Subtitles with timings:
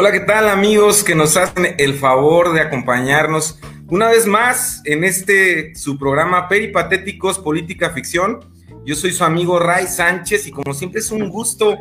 [0.00, 3.58] Hola, ¿qué tal amigos que nos hacen el favor de acompañarnos
[3.88, 8.38] una vez más en este su programa Peripatéticos Política Ficción?
[8.86, 11.76] Yo soy su amigo Ray Sánchez y como siempre es un gusto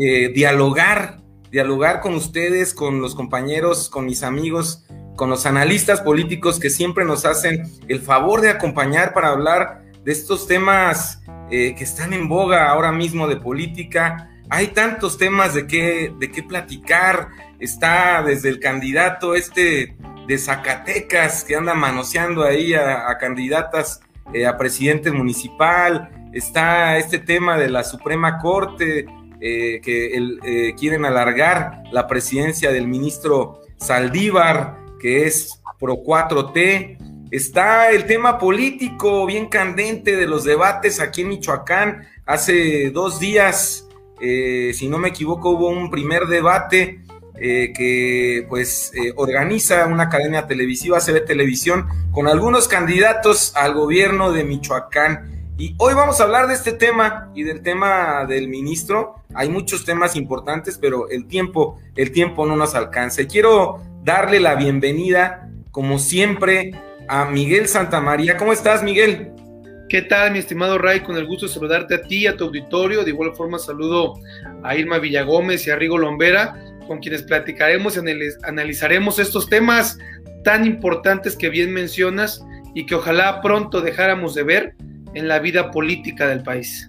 [0.00, 1.20] eh, dialogar,
[1.52, 4.84] dialogar con ustedes, con los compañeros, con mis amigos,
[5.14, 10.10] con los analistas políticos que siempre nos hacen el favor de acompañar para hablar de
[10.10, 14.28] estos temas eh, que están en boga ahora mismo de política.
[14.50, 17.28] Hay tantos temas de qué, de qué platicar.
[17.60, 24.00] Está desde el candidato este de Zacatecas que anda manoseando ahí a, candidatas
[24.32, 29.06] eh, a presidente municipal, está este tema de la Suprema Corte,
[29.40, 30.14] eh, que
[30.44, 36.98] eh, quieren alargar la presidencia del ministro Saldívar, que es pro 4T.
[37.30, 42.06] Está el tema político bien candente de los debates aquí en Michoacán.
[42.26, 43.88] Hace dos días,
[44.20, 47.00] eh, si no me equivoco, hubo un primer debate
[47.42, 55.40] que pues organiza una cadena televisiva, CB Televisión, con algunos candidatos al gobierno de Michoacán.
[55.60, 59.16] Y hoy vamos a hablar de este tema y del tema del ministro.
[59.34, 63.26] Hay muchos temas importantes, pero el tiempo, el tiempo no nos alcanza.
[63.26, 66.72] Quiero darle la bienvenida, como siempre,
[67.08, 68.38] a Miguel Santamaría.
[68.38, 69.29] ¿Cómo estás, Miguel?
[69.90, 71.00] ¿Qué tal, mi estimado Ray?
[71.00, 73.02] Con el gusto de saludarte a ti, a tu auditorio.
[73.02, 74.20] De igual forma, saludo
[74.62, 76.54] a Irma Villagómez y a Rigo Lombera,
[76.86, 78.00] con quienes platicaremos y
[78.44, 79.98] analizaremos estos temas
[80.44, 82.40] tan importantes que bien mencionas
[82.72, 84.76] y que ojalá pronto dejáramos de ver
[85.14, 86.88] en la vida política del país.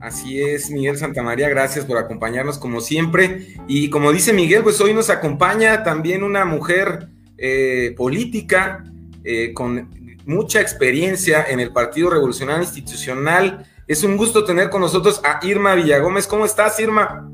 [0.00, 3.54] Así es, Miguel Santamaría, gracias por acompañarnos como siempre.
[3.68, 7.06] Y como dice Miguel, pues hoy nos acompaña también una mujer
[7.38, 8.82] eh, política
[9.22, 13.66] eh, con mucha experiencia en el Partido Revolucionario Institucional.
[13.86, 16.26] Es un gusto tener con nosotros a Irma Villagómez.
[16.26, 17.30] ¿Cómo estás, Irma?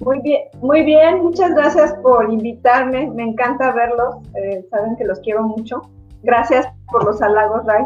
[0.00, 1.22] Muy bien, muy bien.
[1.22, 3.10] Muchas gracias por invitarme.
[3.10, 4.16] Me encanta verlos.
[4.34, 5.82] Eh, saben que los quiero mucho.
[6.22, 7.84] Gracias por los halagos, Ray.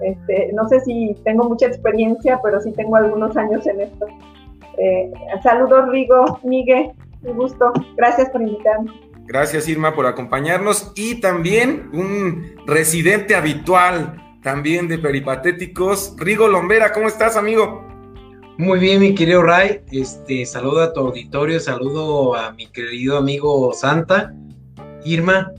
[0.00, 4.06] Este, no sé si tengo mucha experiencia, pero sí tengo algunos años en esto.
[4.78, 6.92] Eh, saludos, Rigo, Miguel,
[7.24, 7.72] un gusto.
[7.96, 8.90] Gracias por invitarme.
[9.32, 10.90] Gracias, Irma, por acompañarnos.
[10.96, 16.92] Y también un residente habitual también de Peripatéticos, Rigo Lombera.
[16.92, 17.86] ¿Cómo estás, amigo?
[18.58, 19.82] Muy bien, mi querido Ray.
[19.92, 24.34] Este, saludo a tu auditorio, saludo a mi querido amigo Santa.
[25.04, 25.52] Irma,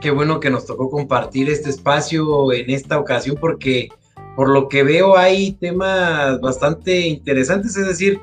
[0.00, 3.90] qué bueno que nos tocó compartir este espacio en esta ocasión porque
[4.36, 8.22] por lo que veo hay temas bastante interesantes, es decir,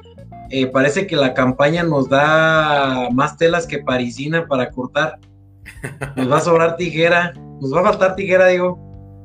[0.50, 5.20] eh, parece que la campaña nos da más telas que parisina para cortar.
[6.16, 8.80] Nos va a sobrar tijera, nos va a faltar tijera, digo.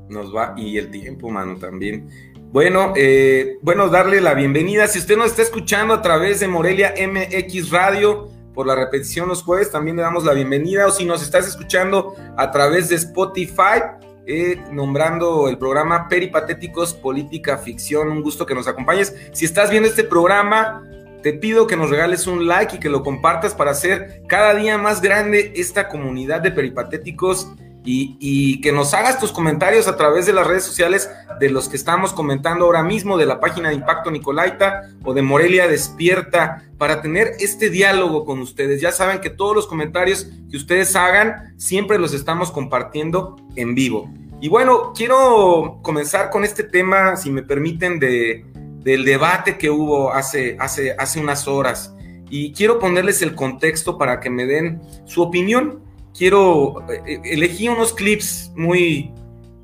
[0.09, 2.09] Nos va, y el tiempo, mano, también.
[2.53, 4.87] Bueno, eh, bueno, darle la bienvenida.
[4.87, 9.43] Si usted nos está escuchando a través de Morelia MX Radio, por la repetición los
[9.43, 10.87] jueves, también le damos la bienvenida.
[10.87, 13.83] O si nos estás escuchando a través de Spotify,
[14.27, 18.09] eh, nombrando el programa Peripatéticos Política Ficción.
[18.09, 19.15] Un gusto que nos acompañes.
[19.33, 20.89] Si estás viendo este programa,
[21.25, 24.77] te pido que nos regales un like y que lo compartas para hacer cada día
[24.77, 27.51] más grande esta comunidad de peripatéticos
[27.83, 31.77] y, que nos hagas tus comentarios a través de las redes sociales de los que
[31.77, 37.01] estamos comentando ahora mismo, de la página de Impacto Nicolaita o de Morelia Despierta, para
[37.01, 38.83] tener este diálogo con ustedes.
[38.83, 44.11] Ya saben que todos los comentarios que ustedes hagan siempre los estamos compartiendo en vivo.
[44.43, 48.45] Y bueno, quiero comenzar con este tema, si me permiten, de,
[48.85, 51.95] del debate que hubo hace, hace, hace unas horas.
[52.31, 55.85] Y quiero ponerles el contexto para que me den su opinión
[56.17, 59.13] quiero, eh, elegí unos clips muy,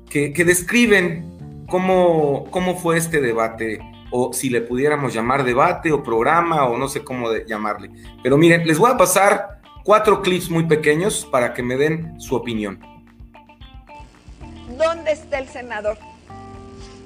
[0.09, 3.79] que, describen cómo, cómo fue este debate,
[4.11, 7.89] o si le pudiéramos llamar debate o programa, o no sé cómo llamarle.
[8.21, 12.35] Pero miren, les voy a pasar cuatro clips muy pequeños para que me den su
[12.35, 12.79] opinión.
[14.77, 15.97] ¿Dónde está el senador?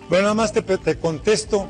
[0.10, 1.68] Bueno, nada más te, te contesto.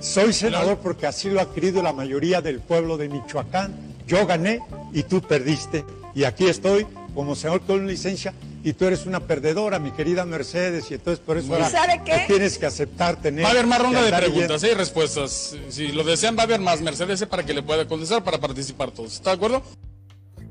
[0.00, 3.74] Soy senador porque así lo ha querido la mayoría del pueblo de Michoacán.
[4.06, 4.60] Yo gané
[4.92, 5.84] y tú perdiste.
[6.14, 10.90] Y aquí estoy como senador con licencia y tú eres una perdedora, mi querida Mercedes,
[10.90, 13.44] y entonces por eso ahora tienes que aceptar tener.
[13.44, 15.56] Va a haber más ronda de preguntas y respuestas.
[15.68, 18.90] Si lo desean, va a haber más Mercedes para que le pueda contestar para participar
[18.90, 19.14] todos.
[19.14, 19.62] ¿Está de acuerdo?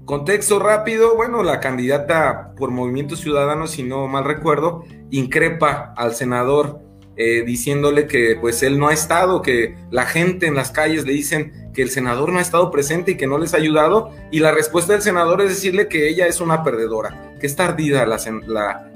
[0.06, 6.85] Contexto rápido, bueno, la candidata por Movimiento Ciudadano, si no mal recuerdo, increpa al senador
[7.18, 11.14] eh, diciéndole que pues él no ha estado, que la gente en las calles le
[11.14, 14.40] dicen que el senador no ha estado presente y que no les ha ayudado, y
[14.40, 18.20] la respuesta del senador es decirle que ella es una perdedora, que es tardida la,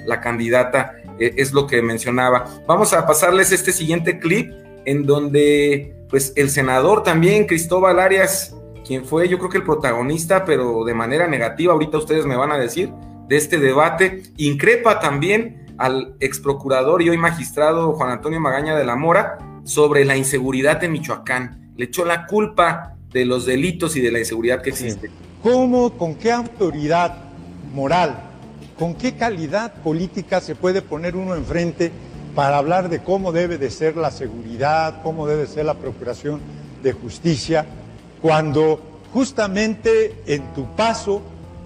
[0.05, 2.45] la, candidata, eh, es lo que mencionaba.
[2.67, 4.51] Vamos a pasarles este siguiente clip
[4.85, 8.55] en donde pues el senador también, Cristóbal Arias,
[8.85, 12.51] quien fue yo creo que el protagonista, pero de manera negativa, ahorita ustedes me van
[12.51, 12.91] a decir,
[13.27, 18.85] de este debate, increpa también al ex procurador y hoy magistrado Juan Antonio Magaña de
[18.85, 21.71] la Mora sobre la inseguridad de Michoacán.
[21.77, 25.09] Le echó la culpa de los delitos y de la inseguridad que existe.
[25.41, 27.17] ¿Cómo, con qué autoridad
[27.73, 28.19] moral,
[28.77, 31.91] con qué calidad política se puede poner uno enfrente
[32.35, 36.41] para hablar de cómo debe de ser la seguridad, cómo debe ser la procuración
[36.83, 37.65] de justicia,
[38.21, 38.81] cuando
[39.13, 41.21] justamente en tu paso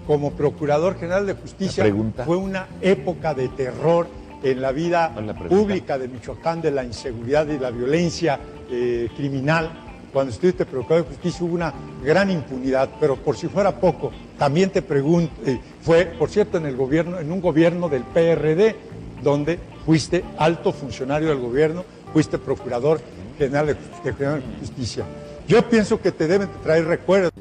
[0.06, 1.84] como Procurador General de Justicia
[2.24, 4.06] fue una época de terror
[4.42, 5.14] en la vida
[5.48, 8.38] pública de Michoacán, de la inseguridad y la violencia
[8.70, 9.70] eh, criminal.
[10.12, 11.72] Cuando estuviste Procurador de Justicia hubo una
[12.04, 16.66] gran impunidad, pero por si fuera poco, también te pregunto, eh, fue, por cierto, en
[16.66, 18.76] el gobierno, en un gobierno del PRD,
[19.22, 23.00] donde fuiste alto funcionario del gobierno, fuiste Procurador
[23.38, 25.04] General de, de Justicia.
[25.48, 27.32] Yo pienso que te deben traer recuerdos.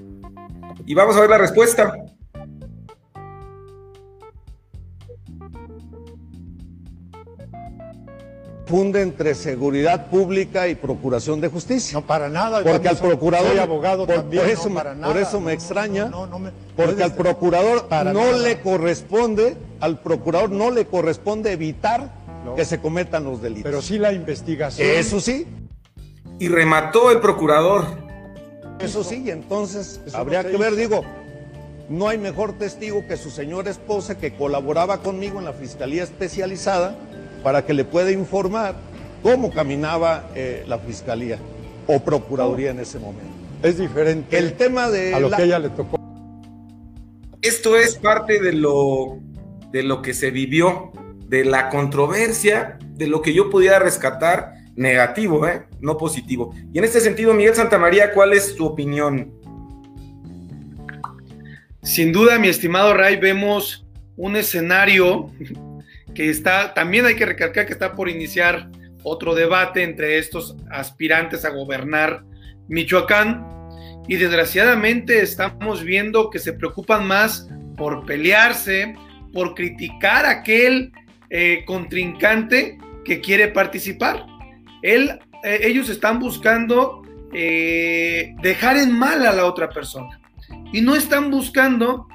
[0.86, 1.94] Y vamos a ver la respuesta.
[8.74, 11.94] Funde entre seguridad pública y procuración de justicia.
[11.94, 12.64] No, para nada.
[12.64, 15.46] Porque al procurador, soy abogado por, también, por eso, no, para por nada, eso me
[15.46, 18.38] no, extraña, no, no, me, porque al procurador no nada.
[18.40, 22.12] le corresponde, al procurador no le corresponde evitar
[22.56, 23.64] que se cometan los delitos.
[23.64, 24.90] Pero sí la investigación.
[24.90, 25.46] Eso sí.
[26.40, 27.86] Y remató el procurador.
[28.80, 31.04] Eso sí, y entonces Eso habría no que ver, digo,
[31.90, 36.98] no hay mejor testigo que su señora esposa que colaboraba conmigo en la Fiscalía Especializada
[37.44, 38.76] para que le pueda informar
[39.22, 41.38] cómo caminaba eh, la Fiscalía
[41.88, 43.32] o Procuraduría en ese momento.
[43.62, 45.98] Es diferente El tema de a lo la- que ella le tocó.
[47.42, 49.20] Esto es parte de lo,
[49.72, 50.92] de lo que se vivió,
[51.28, 55.64] de la controversia, de lo que yo pudiera rescatar negativo, ¿eh?
[55.82, 56.54] no positivo.
[56.74, 59.32] Y en este sentido, Miguel Santamaría, ¿cuál es tu opinión?
[61.82, 63.86] Sin duda, mi estimado Ray, vemos
[64.16, 65.30] un escenario
[66.16, 68.70] que está, también hay que recalcar que está por iniciar
[69.04, 72.24] otro debate entre estos aspirantes a gobernar
[72.68, 73.52] Michoacán.
[74.08, 78.96] Y desgraciadamente estamos viendo que se preocupan más por pelearse,
[79.32, 80.92] por criticar a aquel
[81.30, 84.26] eh, contrincante que quiere participar.
[84.82, 87.02] Él, eh, ellos están buscando
[87.34, 90.20] eh, dejar en mal a la otra persona.
[90.72, 92.08] Y no están buscando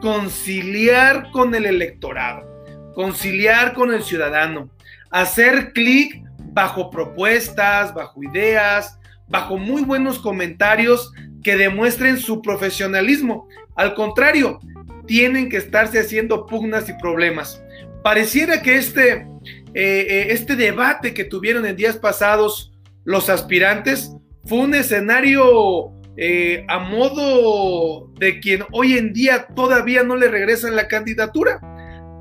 [0.00, 2.44] conciliar con el electorado,
[2.94, 4.70] conciliar con el ciudadano,
[5.10, 8.98] hacer clic bajo propuestas, bajo ideas,
[9.28, 11.12] bajo muy buenos comentarios
[11.42, 13.48] que demuestren su profesionalismo.
[13.76, 14.60] Al contrario,
[15.06, 17.62] tienen que estarse haciendo pugnas y problemas.
[18.02, 19.26] Pareciera que este, eh,
[19.74, 22.72] eh, este debate que tuvieron en días pasados
[23.04, 24.12] los aspirantes
[24.44, 30.76] fue un escenario eh, a modo de quien hoy en día todavía no le regresan
[30.76, 31.60] la candidatura.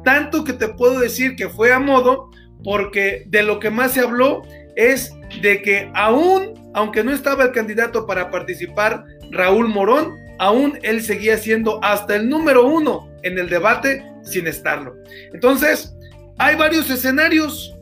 [0.03, 2.29] Tanto que te puedo decir que fue a modo
[2.63, 4.41] porque de lo que más se habló
[4.75, 11.01] es de que aún, aunque no estaba el candidato para participar, Raúl Morón, aún él
[11.01, 14.95] seguía siendo hasta el número uno en el debate sin estarlo.
[15.33, 15.95] Entonces,
[16.37, 17.75] hay varios escenarios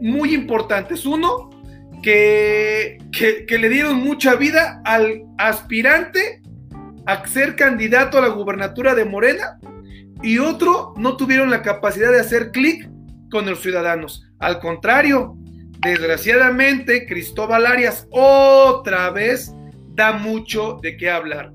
[0.00, 1.06] muy importantes.
[1.06, 1.50] Uno,
[2.02, 6.42] que, que, que, le dieron mucha vida al aspirante
[7.06, 9.58] a ser candidato a la gubernatura de Morena
[10.22, 12.88] y otro no tuvieron la capacidad de hacer clic
[13.30, 14.24] con los ciudadanos.
[14.38, 15.36] Al contrario,
[15.80, 19.52] desgraciadamente Cristóbal Arias otra vez
[19.94, 21.52] da mucho de qué hablar,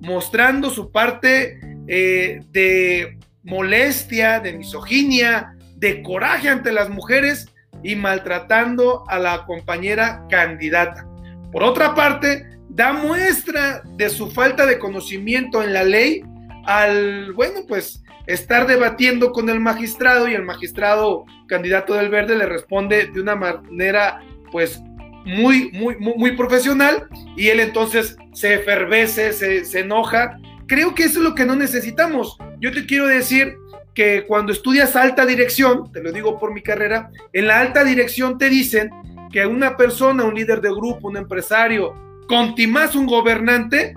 [0.00, 7.48] mostrando su parte eh, de molestia, de misoginia, de coraje ante las mujeres
[7.82, 11.06] y maltratando a la compañera candidata.
[11.50, 16.22] Por otra parte, da muestra de su falta de conocimiento en la ley
[16.70, 22.46] al, bueno, pues estar debatiendo con el magistrado y el magistrado candidato del verde le
[22.46, 24.22] responde de una manera,
[24.52, 24.80] pues,
[25.24, 30.38] muy, muy, muy, profesional y él entonces se efervece, se, se enoja.
[30.66, 32.38] Creo que eso es lo que no necesitamos.
[32.60, 33.56] Yo te quiero decir
[33.92, 38.38] que cuando estudias alta dirección, te lo digo por mi carrera, en la alta dirección
[38.38, 38.90] te dicen
[39.32, 41.94] que una persona, un líder de grupo, un empresario,
[42.28, 43.94] contimás un gobernante,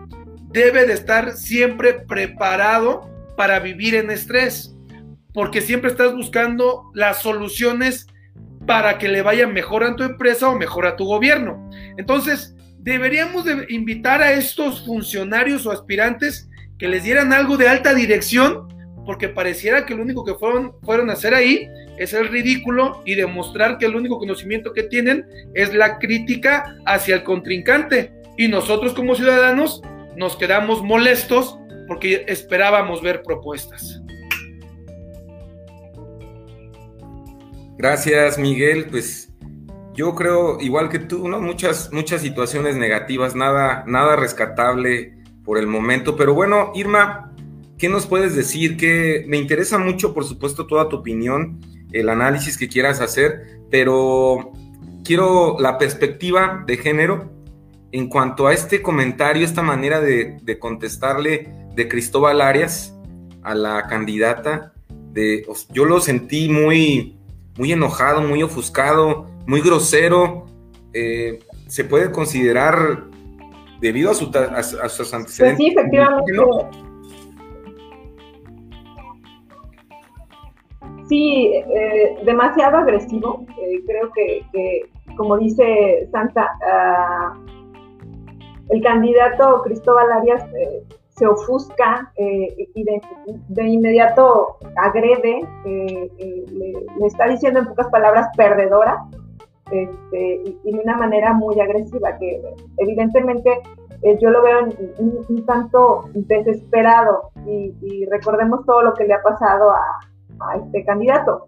[0.54, 4.76] debe de estar siempre preparado para vivir en estrés,
[5.34, 8.08] porque siempre estás buscando las soluciones
[8.66, 11.70] para que le vaya mejor a tu empresa o mejor a tu gobierno.
[11.98, 17.94] Entonces, deberíamos de invitar a estos funcionarios o aspirantes que les dieran algo de alta
[17.94, 18.68] dirección
[19.06, 21.68] porque pareciera que lo único que fueron, fueron a hacer ahí
[21.98, 27.16] es el ridículo y demostrar que el único conocimiento que tienen es la crítica hacia
[27.16, 28.14] el contrincante.
[28.38, 29.82] Y nosotros como ciudadanos
[30.16, 34.02] nos quedamos molestos porque esperábamos ver propuestas.
[37.78, 38.88] Gracias, Miguel.
[38.90, 39.34] Pues
[39.94, 41.28] yo creo, igual que tú.
[41.28, 46.16] Muchas, muchas situaciones negativas, nada, nada rescatable por el momento.
[46.16, 47.34] Pero bueno, Irma,
[47.78, 48.78] ¿qué nos puedes decir?
[48.78, 51.60] Que me interesa mucho, por supuesto, toda tu opinión,
[51.92, 54.54] el análisis que quieras hacer, pero
[55.04, 57.32] quiero la perspectiva de género
[57.94, 62.98] en cuanto a este comentario, esta manera de, contestarle de Cristóbal Arias
[63.44, 64.74] a la candidata.
[65.12, 67.20] De, yo lo sentí muy,
[67.56, 70.48] muy enojado, muy ofuscado, muy grosero.
[70.92, 73.04] Eh, se puede considerar
[73.80, 75.38] debido a, sus antecedentes.
[75.38, 76.34] Pues sí, efectivamente.
[81.08, 83.46] Sí, eh, demasiado agresivo.
[83.62, 87.36] Eh, creo que, como dice Santa, ah,
[88.74, 90.44] el candidato Cristóbal Arias
[91.10, 99.06] se ofusca y de, inmediato agrede, le, está diciendo en pocas palabras perdedora,
[99.72, 102.42] este, y, de una manera muy agresiva, que
[102.78, 103.62] evidentemente
[104.04, 104.68] eh, yo lo veo
[105.00, 110.00] un, tanto desesperado y, recordemos todo lo que le ha pasado a,
[110.58, 111.46] este candidato.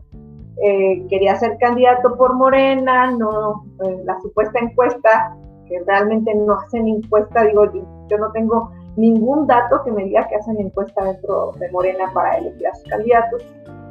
[0.63, 6.87] Eh, quería ser candidato por Morena, no, eh, la supuesta encuesta, que realmente no hacen
[6.87, 7.65] encuesta, digo,
[8.07, 12.37] yo no tengo ningún dato que me diga que hacen encuesta dentro de Morena para
[12.37, 13.45] elegir a sus candidatos.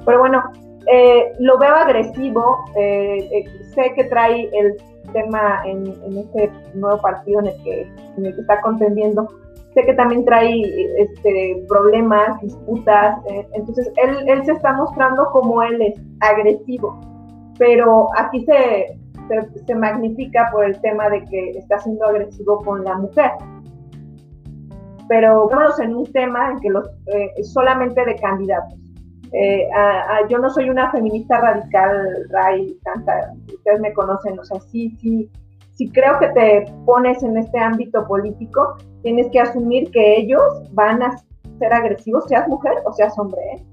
[0.04, 0.42] Pero bueno,
[0.86, 4.76] eh, lo veo agresivo, eh, eh, sé que trae el
[5.12, 5.86] tema en,
[6.18, 9.28] este nuevo partido en el, que, está contendiendo,
[9.72, 10.62] sé que también trae
[10.98, 13.18] este, problemas, disputas,
[13.52, 16.98] entonces él, él, se está mostrando como él es, agresivo,
[17.58, 18.98] pero aquí se,
[19.66, 23.30] se, magnifica por el tema de que está siendo agresivo con la mujer.
[25.08, 26.88] Pero vámonos en un tema en que los,
[27.42, 28.78] solamente de candidatos
[29.34, 29.68] eh,
[30.28, 32.78] yo no soy una feminista radical, Ray,
[33.52, 35.28] ustedes me conocen, o sea, sí, sí,
[35.72, 40.40] si creo que te pones en este ámbito político, tienes que asumir que ellos
[40.72, 41.18] van a
[41.58, 43.64] ser agresivos, seas mujer o seas hombre, ¿eh?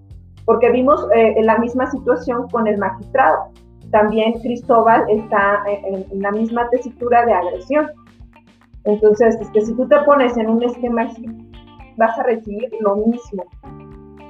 [0.45, 3.51] porque vimos eh, la misma situación con el magistrado.
[3.91, 7.87] También Cristóbal está en, la misma tesitura de agresión.
[8.85, 11.25] Entonces, es que si tú te pones en un esquema así,
[11.97, 13.43] vas a recibir lo mismo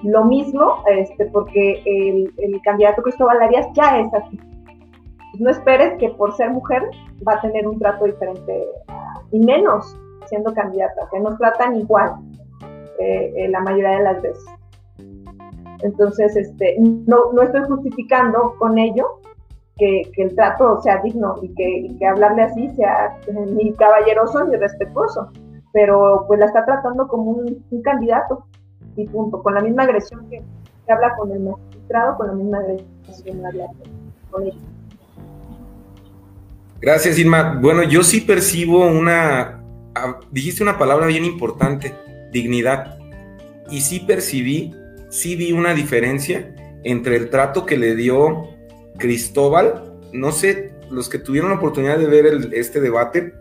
[0.03, 4.39] lo mismo, este, porque el, candidato Cristóbal Arias ya es así.
[5.39, 6.83] No esperes que por ser mujer
[7.27, 8.65] va a tener un trato diferente,
[9.31, 12.15] y menos siendo candidata, que nos tratan igual
[12.99, 14.45] eh, la mayoría de las veces.
[15.83, 19.19] Entonces, este, no, no estoy justificando con ello
[19.81, 23.17] que, el trato sea digno y que, hablarle así sea
[23.55, 25.31] ni caballeroso ni respetuoso,
[25.73, 28.45] pero pues la está tratando como un candidato
[28.95, 30.41] y punto, con la misma agresión que
[30.85, 33.65] se habla con el magistrado, con la misma agresión que habla
[34.29, 34.53] con él.
[36.79, 37.59] Gracias, Irma.
[37.61, 39.63] Bueno, yo sí percibo una,
[39.95, 41.93] ah, dijiste una palabra bien importante,
[42.31, 42.97] dignidad.
[43.69, 44.75] Y sí percibí,
[45.09, 48.49] sí vi una diferencia entre el trato que le dio
[48.97, 53.33] Cristóbal, no sé, los que tuvieron la oportunidad de ver este debate,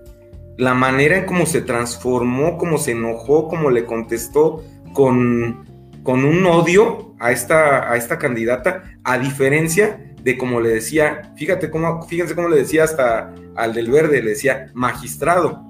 [0.56, 5.66] la manera en cómo se transformó, cómo se enojó, cómo le contestó, con,
[6.02, 11.70] con un odio a esta, a esta candidata, a diferencia de como le decía, fíjate
[11.70, 15.64] cómo, fíjense cómo le decía hasta al del verde, le decía magistrado.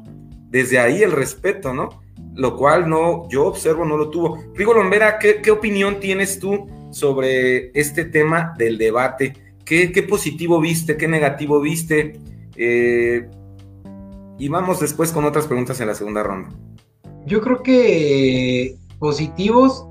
[0.49, 2.03] Desde ahí el respeto, ¿no?
[2.35, 4.43] Lo cual no, yo observo, no lo tuvo.
[4.55, 9.35] Rigo Lombera, ¿qué, qué opinión tienes tú sobre este tema del debate?
[9.71, 10.97] ¿Qué, positivo viste?
[10.97, 12.19] ¿Qué negativo viste?
[12.57, 13.29] Eh,
[14.37, 16.51] y vamos después con otras preguntas en la segunda ronda.
[17.25, 19.87] Yo creo que positivos,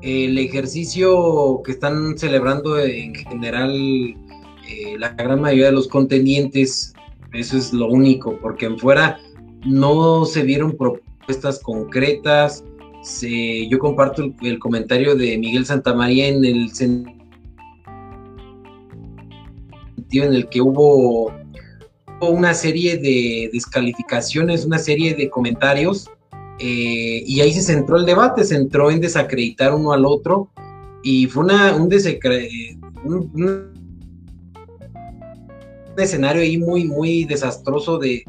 [0.00, 6.92] el ejercicio que están celebrando en general eh, la gran mayoría de los contendientes,
[7.32, 9.18] eso es lo único, porque en fuera
[9.66, 12.62] no se dieron propuestas concretas.
[13.20, 17.15] yo comparto el, comentario de Miguel Santamaría en el sentido
[20.12, 21.32] en el que hubo
[22.20, 26.08] una serie de descalificaciones, una serie de comentarios
[26.58, 30.50] eh, y ahí se centró el debate, se entró en desacreditar uno al otro
[31.02, 31.92] y fue una, un,
[33.04, 33.72] un,
[35.98, 38.22] escenario ahí muy, muy desastroso de,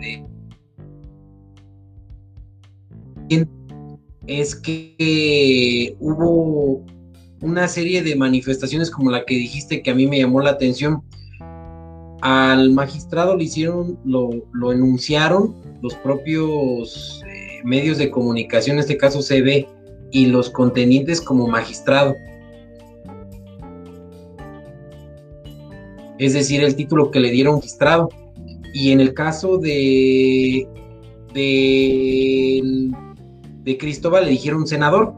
[4.27, 6.85] es que hubo
[7.41, 11.01] una serie de manifestaciones como la que dijiste que a mí me llamó la atención.
[12.21, 17.23] Al magistrado le hicieron, lo, lo enunciaron los propios
[17.63, 19.67] medios de comunicación, en este caso CB,
[20.11, 22.15] y los contenientes como magistrado.
[26.17, 28.09] Es decir, el título que le dieron magistrado.
[28.73, 30.67] Y en el caso de,
[31.33, 32.91] de,
[33.63, 35.13] de Cristóbal le dijeron senador.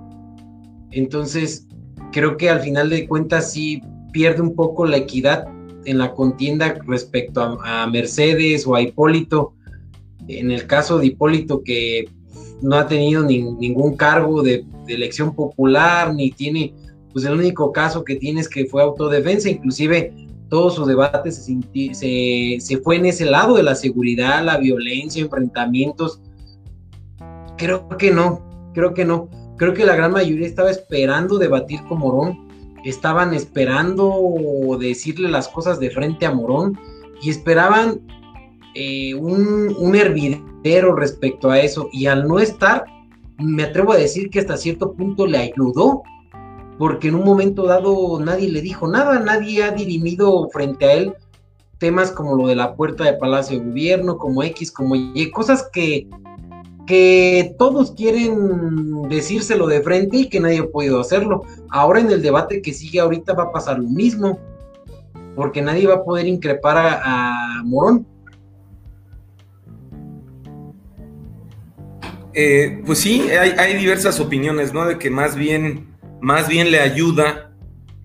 [0.91, 1.67] Entonces,
[2.11, 5.47] creo que al final de cuentas sí pierde un poco la equidad
[5.85, 9.53] en la contienda respecto a, Mercedes o a Hipólito.
[10.27, 12.09] En el caso de Hipólito, que
[12.61, 16.73] no ha tenido ningún cargo de, elección popular, ni tiene,
[17.13, 20.11] pues el único caso que tiene es que fue autodefensa, inclusive
[20.49, 21.59] todo su debate se,
[21.93, 26.21] se, se fue en ese lado de la seguridad, la violencia, enfrentamientos.
[27.55, 29.29] Creo que no, creo que no.
[29.57, 32.48] Creo que la gran mayoría estaba esperando debatir con Morón
[32.83, 36.79] estaban esperando decirle las cosas de frente a Morón
[37.21, 38.01] y esperaban
[38.75, 41.89] eh, un, un, hervidero respecto a eso.
[41.91, 42.85] Y al no estar,
[43.37, 46.03] me atrevo a decir que hasta cierto punto le ayudó,
[46.77, 51.13] porque en un momento dado nadie le dijo nada, nadie ha dirimido frente a él
[51.79, 55.67] temas como lo de la puerta de Palacio de Gobierno, como X, como Y, cosas
[55.73, 56.07] que
[56.89, 61.43] que todos quieren decírselo de frente y que nadie ha podido hacerlo.
[61.69, 64.39] Ahora en el debate que sigue ahorita va a pasar lo mismo,
[65.35, 68.07] porque nadie va a poder increpar a, Morón.
[72.33, 74.87] Eh, pues sí, hay, diversas opiniones, ¿no?
[74.87, 77.51] De que más bien, más bien le ayuda,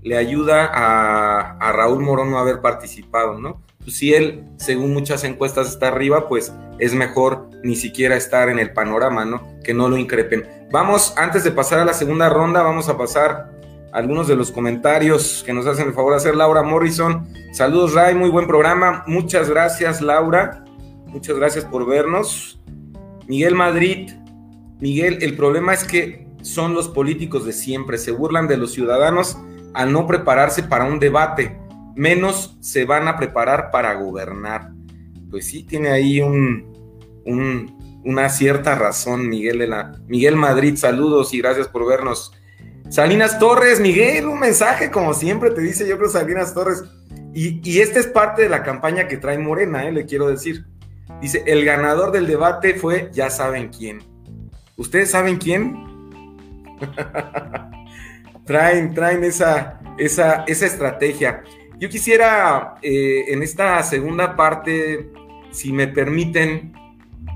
[0.03, 3.63] le ayuda a, a Raúl Morón no haber participado, ¿no?
[3.85, 8.59] Pues si él, según muchas encuestas, está arriba, pues es mejor ni siquiera estar en
[8.59, 9.47] el panorama, ¿no?
[9.63, 10.45] Que no lo increpen.
[10.73, 13.53] Vamos, antes de pasar a la segunda ronda, vamos a pasar
[13.93, 17.29] algunos de los comentarios que nos hacen el favor de hacer Laura Morrison.
[17.53, 19.05] Saludos, Ray, muy buen programa.
[19.07, 20.65] Muchas gracias, Laura.
[21.07, 22.61] Muchas gracias por vernos.
[23.29, 24.11] Miguel Madrid.
[24.81, 29.39] Miguel, el problema es que son los políticos de siempre, se burlan de los ciudadanos
[29.73, 31.59] al no prepararse para un debate,
[31.97, 34.75] menos se van a preparar para gobernar
[35.35, 36.65] pues sí tiene ahí un,
[38.05, 42.33] una cierta razón, Miguel, de la, Miguel Madrid, saludos y gracias por vernos.
[42.89, 46.85] Salinas Torres, Miguel, un mensaje como siempre te dice yo creo Salinas Torres.
[47.35, 50.67] Y, y esta es parte de la campaña que trae Morena, eh, le quiero decir.
[51.21, 54.05] Dice, el ganador del debate fue, ya saben quién.
[54.77, 55.85] ¿Ustedes saben quién?
[58.47, 61.43] traen, traen esa, esa, esa estrategia.
[61.85, 65.11] Yo quisiera eh, en esta segunda parte
[65.51, 66.73] si me permiten,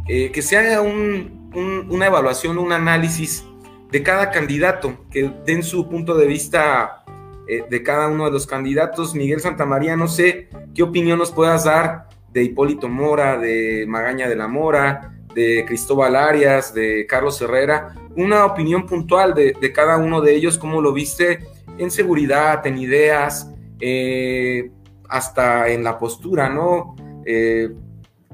[0.09, 3.45] eh, que se haga una evaluación, un análisis
[3.91, 7.05] de cada candidato, que den su punto de vista
[7.47, 9.15] eh, de cada uno de los candidatos.
[9.15, 14.37] Miguel Santamaría, no sé qué opinión nos puedas dar de Hipólito Mora, de Magaña de
[14.37, 20.35] la Mora, de Cristóbal Arias, de Carlos Herrera, una opinión puntual de, cada uno de
[20.35, 21.41] ellos, cómo lo viste
[21.77, 24.71] en seguridad, en ideas, eh,
[25.09, 26.97] hasta en la postura, ¿no?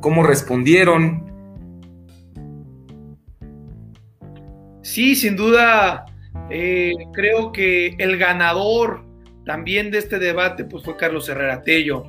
[0.00, 1.24] ¿Cómo respondieron?
[4.82, 6.04] Sí, sin duda,
[6.50, 9.02] eh, creo que el ganador
[9.46, 12.04] también de este debate pues fue Carlos Herrera Tello,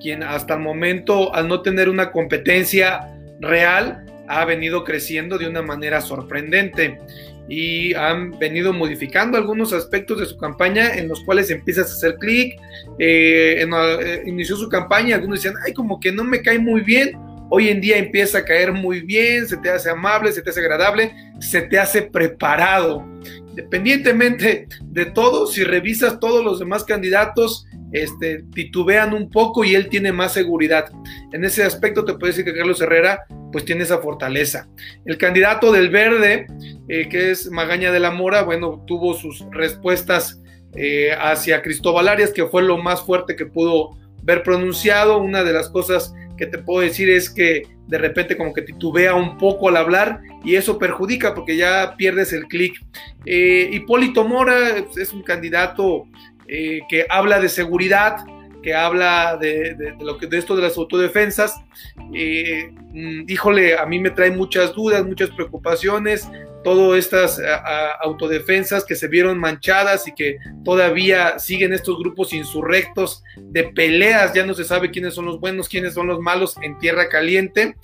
[0.00, 5.60] quien hasta el momento, al no tener una competencia real, ha venido creciendo de una
[5.60, 6.98] manera sorprendente
[7.48, 12.16] y han venido modificando algunos aspectos de su campaña en los cuales empiezas a hacer
[12.16, 12.58] clic.
[12.98, 17.12] Eh, eh, inició su campaña, algunos decían, ay, como que no me cae muy bien,
[17.50, 20.60] Hoy en día empieza a caer muy bien, se te hace amable, se te hace
[20.60, 23.06] agradable, se te hace preparado.
[23.56, 29.88] Independientemente de todo, si revisas todos los demás candidatos, este, titubean un poco y él
[29.88, 30.90] tiene más seguridad.
[31.32, 34.66] En ese aspecto te puedo decir que Carlos Herrera pues tiene esa fortaleza.
[35.04, 36.48] El candidato del verde,
[36.88, 40.42] eh, que es Magaña de la Mora, bueno, tuvo sus respuestas
[40.74, 43.90] eh, hacia Cristóbal Arias, que fue lo más fuerte que pudo
[44.24, 45.18] ver pronunciado.
[45.18, 49.14] Una de las cosas que te puedo decir es que de repente como que titubea
[49.14, 52.74] un poco al hablar y eso perjudica porque ya pierdes el clic.
[53.26, 56.06] Eh, Hipólito Mora es un candidato
[56.46, 58.16] eh, que habla de seguridad,
[58.64, 61.54] que habla de, lo que, de esto de las autodefensas.
[62.14, 66.28] Eh, mm, híjole, a mí me trae muchas dudas, muchas preocupaciones
[66.64, 67.40] todas estas
[68.00, 74.44] autodefensas que se vieron manchadas y que todavía siguen estos grupos insurrectos de peleas, ya
[74.44, 77.76] no se sabe quiénes son los buenos, quiénes son los malos en tierra caliente,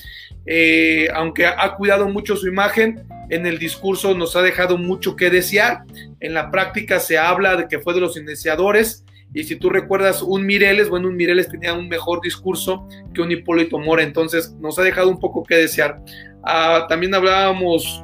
[0.46, 5.30] eh, aunque ha cuidado mucho su imagen, en el discurso nos ha dejado mucho que
[5.30, 5.84] desear,
[6.18, 10.22] en la práctica se habla de que fue de los iniciadores, y si tú recuerdas
[10.22, 14.78] un Mireles, bueno, un Mireles tenía un mejor discurso que un Hipólito Mora, entonces nos
[14.78, 16.00] ha dejado un poco que desear.
[16.42, 18.02] Ah, también hablábamos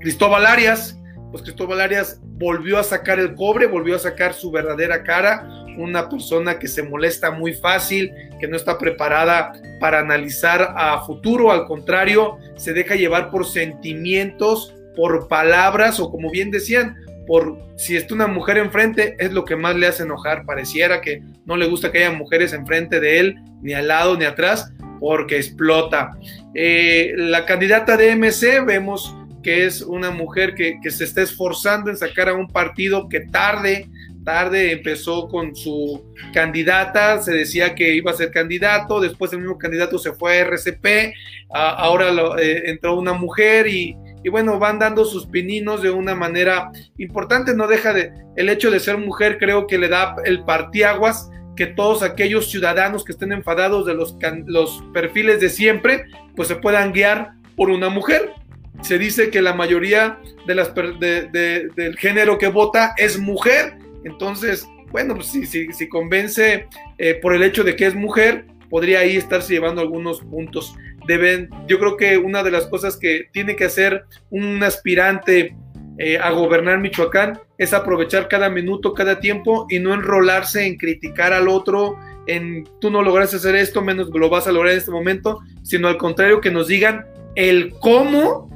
[0.00, 0.98] Cristóbal Arias,
[1.30, 5.46] pues Cristóbal Arias volvió a sacar el cobre, volvió a sacar su verdadera cara,
[5.78, 11.52] una persona que se molesta muy fácil, que no está preparada para analizar a futuro,
[11.52, 16.96] al contrario, se deja llevar por sentimientos, por palabras o como bien decían,
[17.30, 20.44] por si está una mujer enfrente, es lo que más le hace enojar.
[20.44, 24.24] Pareciera que no le gusta que haya mujeres enfrente de él, ni al lado ni
[24.24, 26.10] atrás, porque explota.
[26.56, 29.14] Eh, la candidata de MC, vemos
[29.44, 33.88] que es una mujer que, se está esforzando en sacar a un partido que tarde,
[34.24, 39.56] tarde empezó con su candidata, se decía que iba a ser candidato, después el mismo
[39.56, 41.14] candidato se fue a RCP,
[41.48, 43.96] ahora eh, entró una mujer y,
[44.28, 48.80] bueno, van dando sus pininos de una manera importante, no deja de, el hecho de
[48.80, 53.86] ser mujer creo que le da el partiaguas que todos aquellos ciudadanos que estén enfadados
[53.86, 56.04] de los, los perfiles de siempre,
[56.36, 58.34] pues se puedan guiar por una mujer
[58.82, 63.78] se dice que la mayoría de las del género que vota es mujer.
[64.04, 66.66] Entonces, bueno, pues si, si, convence
[66.98, 70.74] eh, por el hecho de que es mujer, podría ahí estarse llevando algunos puntos.
[71.10, 75.56] Deben, yo creo que una de las cosas que tiene que hacer un aspirante
[75.98, 81.32] eh, a gobernar Michoacán es aprovechar cada minuto, cada tiempo y no enrolarse en criticar
[81.32, 84.92] al otro, en tú no lograste hacer esto, menos lo vas a lograr en este
[84.92, 88.48] momento, sino al contrario, que nos digan el cómo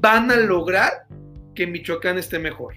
[0.00, 1.04] van a lograr
[1.54, 2.76] que Michoacán esté mejor.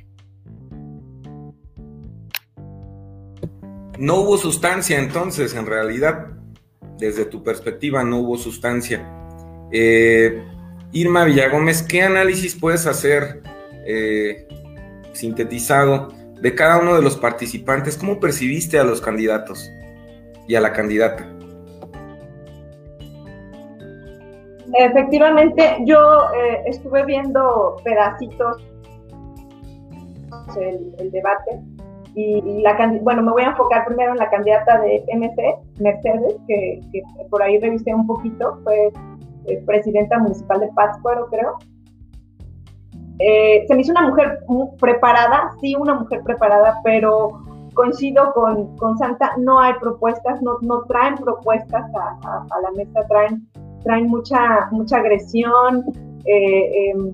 [3.97, 6.36] No hubo sustancia entonces, en realidad,
[6.97, 9.05] desde tu perspectiva no hubo sustancia.
[9.71, 10.43] Eh,
[10.91, 13.41] Irma Villagómez, ¿qué análisis puedes hacer
[13.85, 14.47] eh,
[15.13, 16.09] sintetizado
[16.41, 17.97] de cada uno de los participantes?
[17.97, 19.69] ¿Cómo percibiste a los candidatos
[20.47, 21.27] y a la candidata?
[24.73, 28.57] Efectivamente, yo eh, estuve viendo pedacitos
[30.59, 31.59] el, debate
[32.19, 32.63] y,
[33.01, 36.81] bueno, me voy a enfocar primero en la candidata de MC, Mercedes, que,
[37.29, 38.91] por ahí revisé un poquito, fue
[39.45, 41.57] eh, presidenta municipal de Pátzcuaro, creo.
[43.19, 44.39] Eh, se me hizo una mujer
[44.79, 47.43] preparada, sí, una mujer preparada, pero
[47.75, 53.05] coincido con, con Santa, no hay propuestas, no, no traen propuestas a, a la mesa,
[53.07, 53.47] traen
[53.87, 55.85] traen mucha, mucha agresión.
[56.25, 57.13] Eh, em,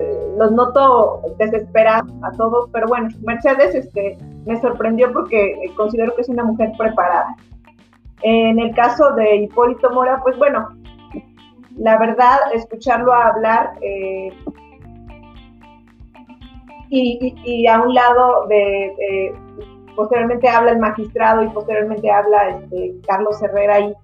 [0.00, 6.22] eh, los noto desesperados a todos, pero bueno, Mercedes este, me sorprendió porque considero que
[6.22, 7.36] es una mujer preparada.
[8.22, 10.68] En el caso de Hipólito Mora, pues bueno,
[11.76, 14.32] la verdad, escucharlo hablar eh,
[16.90, 19.32] y, a un lado de,
[19.96, 23.94] posteriormente habla el magistrado y posteriormente habla este, Carlos Herrera y,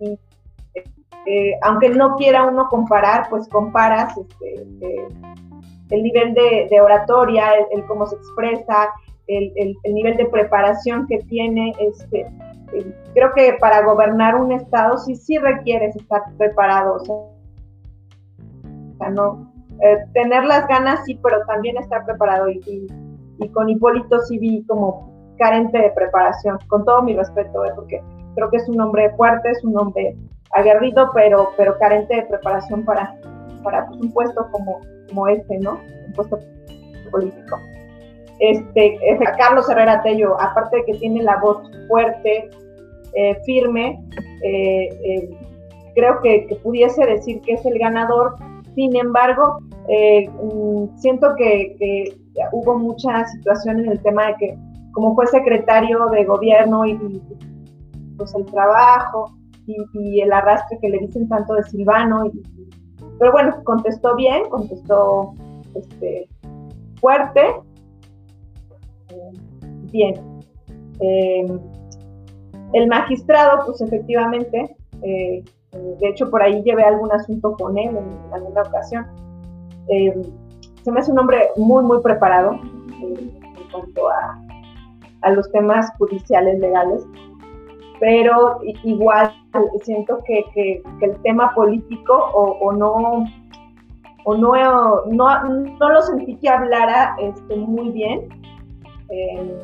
[1.27, 5.09] eh, aunque no quiera uno comparar, pues comparas este, eh,
[5.91, 8.89] el nivel de, oratoria, el, cómo se expresa,
[9.27, 11.73] el, nivel de preparación que tiene.
[11.79, 12.21] Este,
[12.73, 16.95] eh, creo que para gobernar un estado sí, sí requieres estar preparado.
[16.95, 17.31] O
[18.99, 19.53] sea, no,
[20.15, 22.49] tener las ganas sí, pero también estar preparado.
[22.49, 22.89] Y,
[23.39, 27.73] y con Hipólito sí vi como carente de preparación, con todo mi respeto, ¿eh?
[27.75, 28.03] porque
[28.35, 30.17] creo que es un hombre fuerte, es un hombre
[30.53, 33.15] aguerrido, pero, pero carente de preparación para,
[33.63, 35.81] para pues, un puesto como, como este, ¿no?
[36.07, 36.39] Un puesto
[37.11, 37.59] político.
[38.41, 38.99] Este,
[39.39, 42.51] Carlos Herrera Tello, aparte de que tiene la voz fuerte,
[43.15, 43.99] eh, firme,
[44.43, 45.31] eh,
[45.95, 48.37] creo que, pudiese decir que es el ganador.
[48.75, 52.15] Sin embargo, mm, siento que,
[52.53, 54.59] hubo mucha situación en el tema de que
[54.97, 57.21] como fue secretario de gobierno y,
[58.17, 59.31] pues el trabajo
[59.67, 62.31] y, el arrastre que le dicen tanto de Silvano.
[63.19, 65.35] Pero bueno, contestó bien, contestó
[65.75, 66.29] este,
[67.01, 67.43] fuerte.
[69.93, 70.15] Bien.
[71.01, 71.61] Em,
[72.73, 78.35] el magistrado, pues efectivamente, eh, de hecho por ahí llevé algún asunto con él en
[78.35, 79.07] alguna ocasión.
[79.89, 80.23] Em,
[80.83, 84.47] se me hace un hombre muy, muy preparado eh, en cuanto a
[85.27, 87.05] a los temas judiciales legales,
[88.01, 89.33] pero igual
[89.83, 93.25] siento que, el tema político o, no
[94.25, 98.29] o no, no, lo sentí que hablara este, muy bien.
[99.09, 99.59] Eh,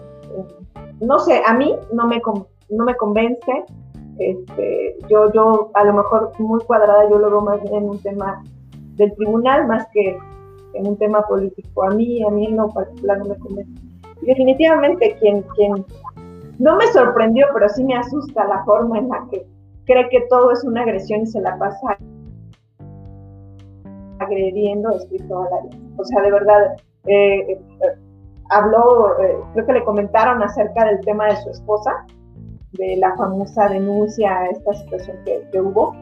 [1.01, 2.21] no sé, a mí no me,
[2.71, 3.65] no me convence.
[4.19, 8.43] Este, yo, yo a lo mejor muy cuadrada, yo lo veo más en un tema
[8.97, 10.17] del tribunal más que
[10.75, 11.83] en un tema político.
[11.83, 13.93] A mí, a mí en lo particular no me convence
[14.23, 15.85] definitivamente quien, quien
[16.59, 19.47] no me sorprendió, pero sí me asusta la forma en la que
[19.85, 21.99] cree que todo es una agresión y se la pasa
[24.19, 25.77] agrediendo Cristóbal Arias.
[25.97, 27.61] O sea, de verdad, eh, eh,
[28.51, 32.07] habló, eh, creo que le comentaron acerca del tema de su esposa,
[32.73, 35.95] de la famosa denuncia, esta situación que, hubo,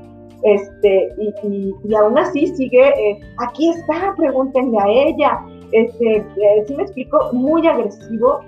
[0.42, 5.40] este, y, y, aún así sigue, aquí está, pregúntenle a ella,
[5.72, 6.24] este,
[6.66, 8.40] sí me explico, muy agresivo,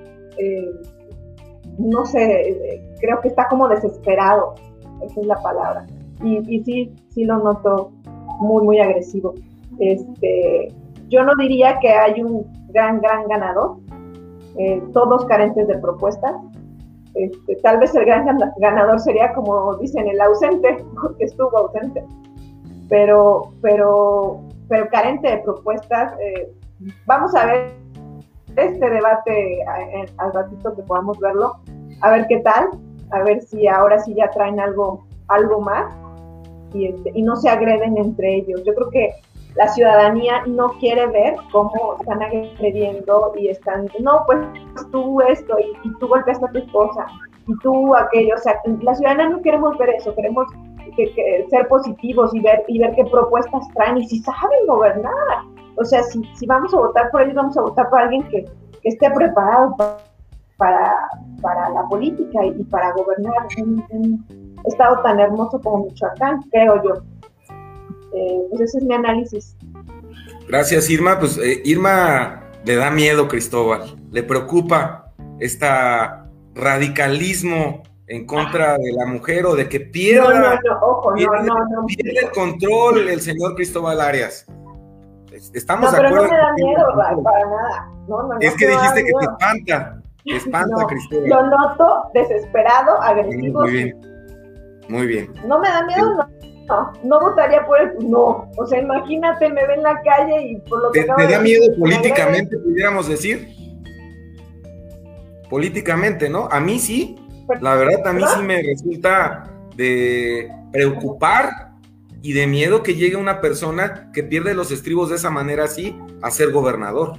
[1.79, 4.55] no sé, creo que está como desesperado,
[5.03, 5.87] esa es la palabra,
[6.23, 7.93] y, y sí, sí lo noto
[8.41, 9.35] muy, muy agresivo.
[9.79, 10.73] Este,
[11.09, 13.77] yo no diría que hay un gran, gran ganador,
[14.59, 16.33] eh, todos carentes de propuestas.
[17.15, 22.05] Este, tal vez el gran ganador sería, como dicen, el ausente, porque estuvo ausente,
[22.89, 26.15] pero, pero, pero carente de propuestas.
[26.21, 26.53] Eh,
[27.07, 27.82] vamos a ver
[28.57, 31.57] este debate eh, al ratito que podamos verlo,
[32.01, 32.71] a ver qué tal,
[33.11, 35.95] a ver si ahora sí ya traen algo, algo más
[36.75, 38.63] y, este, y no se agreden entre ellos.
[38.65, 39.15] Yo creo que
[39.55, 44.39] la ciudadanía no quiere ver cómo están agrediendo y están, no, pues
[44.91, 47.07] tú esto y, tú golpeaste a tu esposa
[47.47, 50.47] y tú aquello, o sea, la ciudadanía no queremos ver eso, queremos
[50.97, 55.45] que, ser positivos y ver, y ver qué propuestas traen y si saben gobernar.
[55.77, 58.45] O sea, si, si vamos a votar por ellos, vamos a votar por alguien que,
[58.85, 59.77] esté preparado
[60.57, 60.97] para,
[61.41, 64.27] para, la política y, para gobernar un, un
[64.65, 66.95] estado tan hermoso como Michoacán, creo yo.
[68.15, 69.57] Eh, pues ese es mi análisis.
[70.49, 71.19] Gracias, Irma.
[71.19, 73.97] Pues eh, Irma le da miedo, Cristóbal.
[74.11, 75.67] Le preocupa este
[76.55, 80.61] radicalismo en contra de la mujer o de que pierda,
[81.99, 84.47] el control el señor Cristóbal Arias.
[85.33, 86.87] Estamos no, pero no me da miedo,
[87.23, 88.39] para nada.
[88.41, 91.29] es que dijiste que te espanta, te espanta, Cristóbal.
[91.29, 93.61] Lo noto desesperado, agresivo.
[93.61, 94.01] Muy bien,
[94.89, 95.33] muy bien.
[95.47, 98.51] No me da miedo, no no, no votaría por él, no.
[98.57, 101.03] O sea, imagínate, me ve en la calle y por lo que.
[101.03, 103.49] ¿Te, da miedo políticamente, pudiéramos decir?
[105.51, 106.49] Políticamente, ¿no?
[106.51, 107.17] A mí sí.
[107.61, 109.45] La verdad, a mí sí me resulta
[109.77, 111.72] de preocupar
[112.23, 115.99] y de miedo que llegue una persona que pierde los estribos de esa manera así
[116.23, 117.15] a ser gobernador.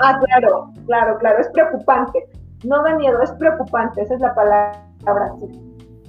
[0.00, 2.26] Ah, claro, claro, claro, es preocupante.
[2.64, 5.32] No da miedo, es preocupante, esa es la palabra.
[5.40, 5.46] Sí,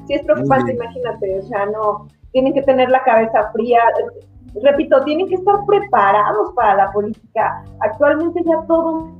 [0.07, 3.79] sí es preocupante, imagínate, o sea, no, tienen que tener la cabeza fría.
[4.63, 7.63] Repito, tienen que estar preparados para la política.
[7.79, 9.11] Actualmente ya todo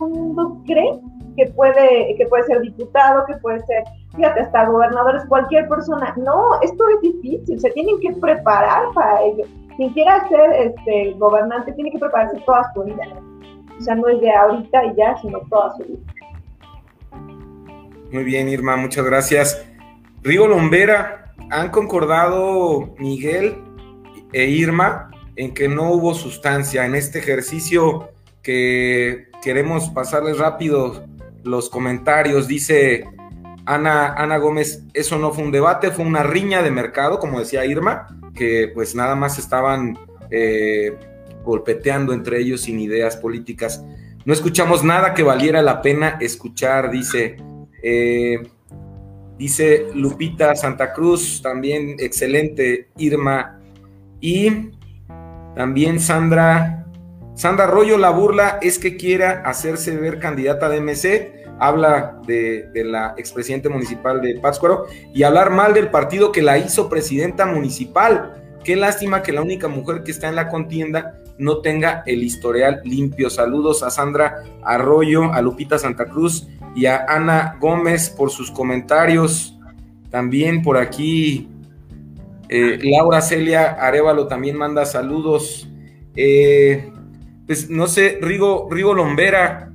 [0.00, 1.00] el mundo cree
[1.36, 6.14] que puede, que puede ser diputado, que puede ser, fíjate, hasta gobernadores, cualquier persona.
[6.16, 9.44] No, esto es difícil, se tienen que preparar para ello.
[9.76, 13.04] Quien quiera ser este, gobernante tiene que prepararse toda su vida.
[13.78, 16.00] O sea, no es de ahorita y ya, sino toda su vida.
[18.10, 19.66] Muy bien, Irma, muchas gracias.
[20.22, 23.62] Rigo Lombera, han concordado Miguel
[24.32, 28.08] e Irma en que no hubo sustancia en este ejercicio
[28.42, 31.04] que queremos pasarles rápido
[31.46, 32.46] los comentarios.
[32.46, 33.04] Dice
[33.64, 37.64] Ana, Ana Gómez, eso no fue un debate, fue una riña de mercado, como decía
[37.64, 39.98] Irma, que pues nada más estaban
[40.30, 40.94] eh,
[41.44, 43.84] golpeteando entre ellos sin ideas políticas.
[44.24, 47.36] No escuchamos nada que valiera la pena escuchar, dice.
[47.82, 48.40] Eh,
[49.38, 53.60] Dice Lupita Santa Cruz, también excelente, Irma.
[54.20, 54.70] Y
[55.54, 56.86] también Sandra,
[57.34, 61.35] Sandra Arroyo, la burla es que quiera hacerse ver candidata de MC.
[61.58, 66.88] Habla de, la expresidente municipal de Pátzcuaro y hablar mal del partido que la hizo
[66.88, 68.34] presidenta municipal.
[68.64, 72.80] Qué lástima que la única mujer que está en la contienda no tenga el historial
[72.84, 73.30] limpio.
[73.30, 79.58] Saludos a Sandra Arroyo, a Lupita Santa Cruz y a Ana Gómez por sus comentarios.
[80.10, 81.48] También por aquí
[82.48, 85.68] eh, Laura Celia Arevalo también manda saludos.
[86.14, 86.90] Eh,
[87.46, 89.65] pues no sé, Rigo, Rigo Lombera,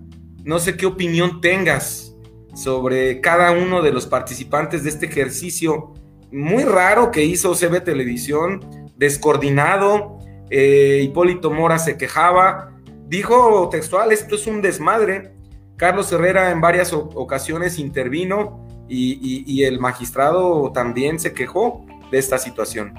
[0.43, 2.15] no sé qué opinión tengas
[2.53, 5.93] sobre cada uno de los participantes de este ejercicio
[6.31, 8.61] muy raro que hizo CB Televisión,
[8.97, 10.19] descoordinado.
[10.49, 12.73] Eh, Hipólito Mora se quejaba,
[13.07, 15.33] dijo textual, esto es un desmadre,
[15.81, 22.93] Carlos Herrera en varias ocasiones intervino y, el magistrado también se quejó de esta situación.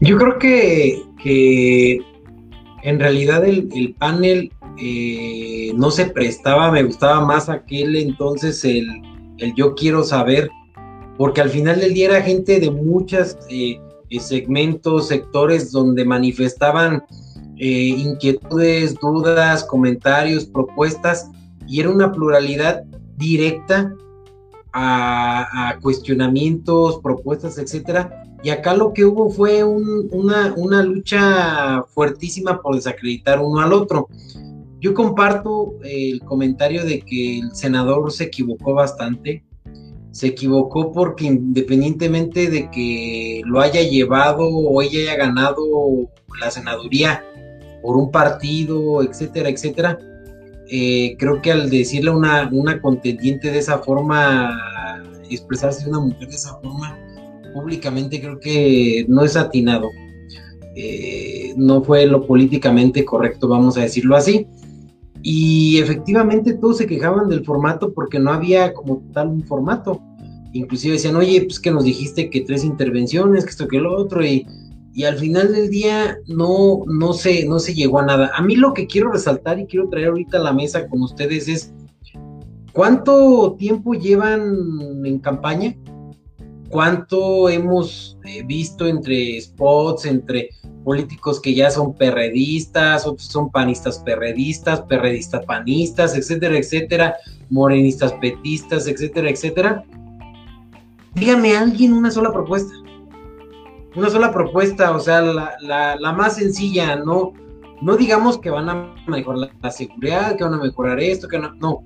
[0.00, 2.00] Yo creo que,
[2.82, 8.86] en realidad el, panel eh, no se prestaba, me gustaba más aquel entonces el,
[9.56, 10.50] yo quiero saber,
[11.18, 13.78] porque al final del día era gente de muchos eh,
[14.20, 17.04] segmentos, sectores donde manifestaban
[17.58, 21.30] eh, inquietudes, dudas, comentarios, propuestas,
[21.66, 22.82] y era una pluralidad
[23.16, 23.94] directa
[24.72, 32.74] a, cuestionamientos, propuestas, etcétera, Y acá lo que hubo fue una, una, lucha fuertísima por
[32.74, 34.08] desacreditar uno al otro.
[34.82, 39.44] Yo comparto el comentario de que el senador se equivocó bastante.
[40.10, 45.62] Se equivocó porque independientemente de que lo haya llevado o ella haya ganado
[46.40, 47.24] la senaduría
[47.80, 50.00] por un partido, etcétera, etcétera,
[50.68, 54.50] eh, creo que al decirle a una, una contendiente de esa forma,
[55.30, 56.98] expresarse de una mujer de esa forma,
[57.54, 59.90] públicamente creo que no es atinado.
[60.74, 64.48] Eh, no fue lo políticamente correcto, vamos a decirlo así.
[65.22, 70.00] Y efectivamente todos se quejaban del formato porque no había como tal un formato.
[70.52, 74.24] Inclusive decían, oye, pues que nos dijiste que tres intervenciones, que esto, que lo otro,
[74.24, 74.46] y,
[74.92, 78.30] y al final del día no, no, se, no se llegó a nada.
[78.34, 81.48] A mí lo que quiero resaltar y quiero traer ahorita a la mesa con ustedes
[81.48, 81.72] es,
[82.72, 85.74] ¿cuánto tiempo llevan en campaña?
[86.72, 90.48] ¿Cuánto hemos eh, visto entre spots, entre
[90.84, 97.16] políticos que ya son perredistas, otros son panistas perredistas, perredistas panistas, etcétera, etcétera,
[97.50, 99.84] morenistas petistas, etcétera, etcétera.
[101.12, 102.72] Dígame alguien una sola propuesta.
[103.94, 107.34] Una sola propuesta, o sea, la, más sencilla, no,
[107.82, 111.54] no digamos que van a mejorar la, seguridad, que van a mejorar esto, que no,
[111.56, 111.84] no.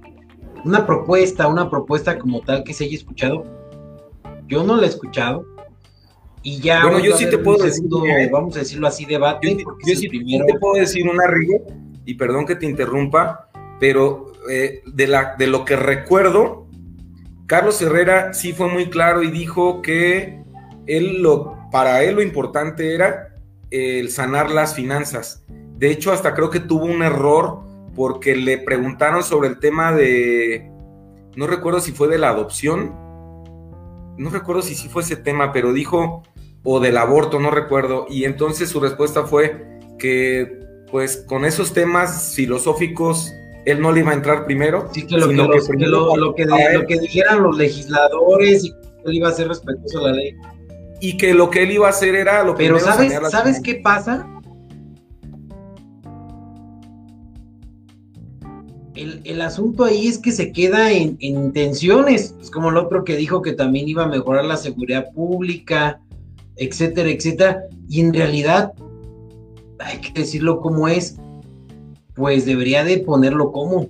[0.65, 3.66] Una propuesta, una propuesta como tal que se haya escuchado.
[4.47, 5.45] Yo no la he escuchado
[6.43, 6.83] y ya.
[6.83, 7.85] Bueno, yo sí te puedo decir.
[8.31, 9.57] vamos a decirlo así, debate.
[9.85, 11.65] Yo, sí, te puedo decir una, Rigo,
[12.05, 13.49] y perdón que te interrumpa,
[13.81, 16.69] pero eh, de, la, de lo que recuerdo,
[17.47, 20.43] Carlos Herrera sí fue muy claro y dijo que
[20.87, 23.35] él lo, para él lo importante era
[23.71, 25.45] el sanar las finanzas.
[25.77, 27.61] De hecho, hasta creo que tuvo un error
[27.95, 30.71] porque le preguntaron sobre el tema de,
[31.35, 33.06] no recuerdo si fue de la adopción,
[34.19, 36.23] no recuerdo si sí fue ese tema, pero dijo
[36.63, 38.07] o del aborto, no recuerdo.
[38.09, 43.33] Y entonces su respuesta fue que, pues, con esos temas filosóficos,
[43.65, 44.89] él no le iba a entrar primero.
[44.93, 46.35] Sí, que lo, que, lo,
[46.87, 48.77] que, dijeran los legisladores y que
[49.07, 50.35] él iba a ser respetuoso a la ley.
[51.01, 54.27] Y que lo que él iba a hacer era lo Pero ¿sabes, ¿sabes qué pasa?
[58.97, 62.35] El, el, asunto ahí es que se queda en, en intenciones.
[62.41, 66.01] Es como el otro que dijo que también iba a mejorar la seguridad pública,
[66.57, 67.65] etcétera, etcétera.
[67.89, 68.73] Y en realidad,
[69.79, 71.17] hay que decirlo como es,
[72.15, 73.89] pues debería de ponerlo como.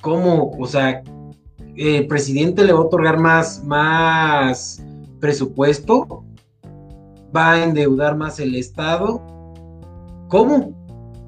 [0.00, 0.52] ¿Cómo?
[0.58, 1.02] O sea,
[1.76, 4.82] el presidente le va a otorgar más, más
[5.20, 6.24] presupuesto,
[7.34, 9.22] va a endeudar más el Estado.
[10.28, 10.74] ¿Cómo?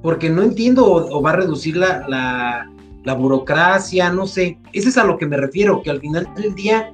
[0.03, 2.70] Porque no entiendo, o, va a reducir la,
[3.05, 4.59] burocracia, no sé.
[4.73, 6.93] Ese es a lo que me refiero, que al final del día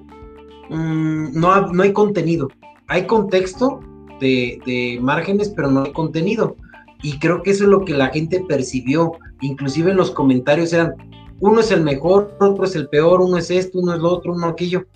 [0.70, 2.48] mm, no, no hay contenido
[2.88, 3.80] hay contexto
[4.20, 6.56] de, márgenes, pero no hay contenido.
[7.02, 9.12] Y creo que eso es lo que la gente percibió.
[9.40, 10.94] Inclusive en los comentarios eran,
[11.40, 14.32] uno es el mejor, otro es el peor, uno es esto, uno es lo otro,
[14.32, 14.86] uno aquello.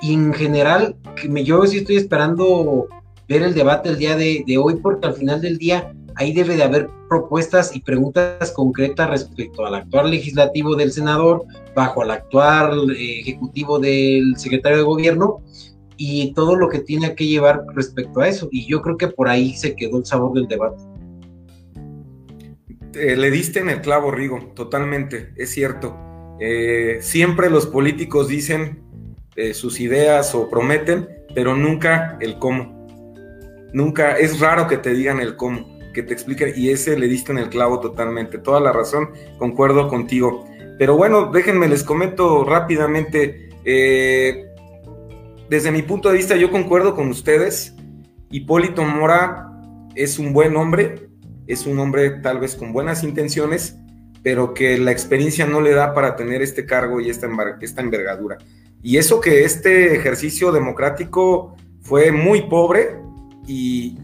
[0.00, 0.96] Y en general,
[1.44, 2.86] yo sí estoy esperando
[3.28, 6.62] ver el debate el día de, hoy, porque al final del día ahí debe de
[6.62, 13.20] haber propuestas y preguntas concretas respecto al actual legislativo del senador, bajo el actual eh,
[13.20, 15.40] ejecutivo del secretario de gobierno,
[15.96, 18.48] y todo lo que tiene que llevar respecto a eso.
[18.52, 20.82] Y yo creo que por ahí se quedó el sabor del debate.
[22.92, 25.96] le diste en el clavo, Rigo, totalmente, es cierto.
[26.38, 28.82] Eh, siempre los políticos dicen
[29.36, 32.86] eh, sus ideas o prometen, pero nunca el cómo.
[33.72, 37.32] Nunca, es raro que te digan el cómo, que te expliquen, y ese le diste
[37.32, 38.38] en el clavo totalmente.
[38.38, 40.46] Toda la razón, concuerdo contigo.
[40.78, 43.50] Pero bueno, déjenme les comento rápidamente.
[43.64, 44.46] Eh,
[45.48, 47.74] desde mi punto de vista, yo concuerdo con ustedes.
[48.30, 49.50] Hipólito Mora
[49.94, 51.08] es un buen hombre,
[51.46, 53.76] es un hombre tal vez con buenas intenciones,
[54.22, 57.28] pero que la experiencia no le da para tener este cargo y esta,
[57.60, 58.38] esta envergadura.
[58.82, 62.96] Y eso que este ejercicio democrático fue muy pobre
[63.46, 63.98] y,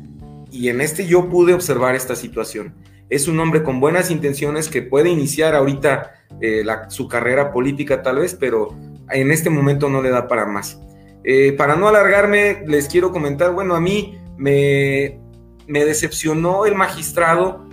[0.69, 2.75] en este yo pude observar esta situación.
[3.09, 8.19] Es un hombre con buenas intenciones que puede iniciar ahorita eh, su carrera política tal
[8.19, 8.75] vez, pero
[9.11, 10.81] en este momento no le da para más.
[11.25, 15.19] Eh, para no alargarme, les quiero comentar, bueno, a mí me,
[15.67, 17.67] decepcionó el magistrado.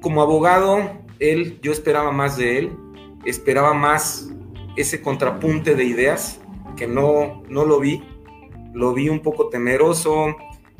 [0.00, 2.72] Como abogado, él, yo esperaba más de él,
[3.24, 4.30] esperaba más
[4.76, 6.40] ese contrapunte de ideas,
[6.76, 8.02] que no, no lo vi,
[8.72, 10.36] lo vi un poco temeroso,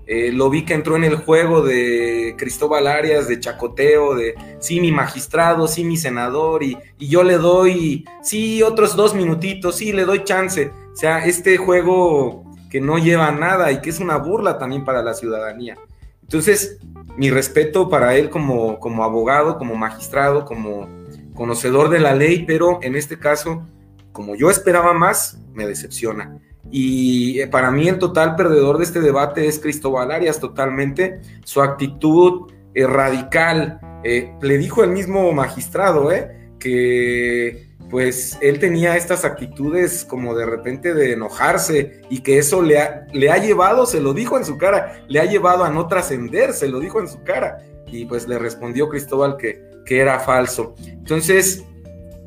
[0.06, 4.80] eh, lo vi que entró en el juego de Cristóbal Arias, de chacoteo, de sí,
[4.80, 9.92] mi magistrado, sí, mi senador, y, y yo le doy, sí, otros dos minutitos, sí,
[9.92, 14.16] le doy chance o sea, este juego que no lleva nada y que es una
[14.16, 15.76] burla también para la ciudadanía.
[16.22, 16.78] Entonces,
[17.16, 20.88] mi respeto para él como, como abogado, como magistrado, como
[21.34, 23.66] conocedor de la ley, pero en este caso,
[24.12, 26.38] como yo esperaba más, me decepciona.
[26.76, 31.20] Y eh, para mí el total perdedor de este debate es Cristóbal Arias totalmente.
[31.44, 36.10] Su actitud eh, radical, eh, le dijo el mismo magistrado,
[36.58, 42.80] que pues él tenía estas actitudes como de repente de enojarse y que eso le
[42.80, 45.86] ha, le ha llevado, se lo dijo en su cara, le ha llevado a no
[45.86, 47.58] trascender, se lo dijo en su cara.
[47.86, 50.74] Y pues le respondió Cristóbal que, que era falso.
[50.84, 51.62] Entonces,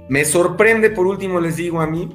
[0.07, 2.07] me sorprende, por último les digo a mí,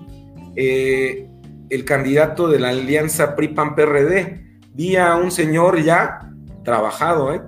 [0.56, 1.28] eh,
[1.72, 4.60] el candidato de la alianza PRI-PAN-PRD.
[4.74, 6.30] Vi a un señor ya
[6.64, 7.40] trabajado, ¿eh?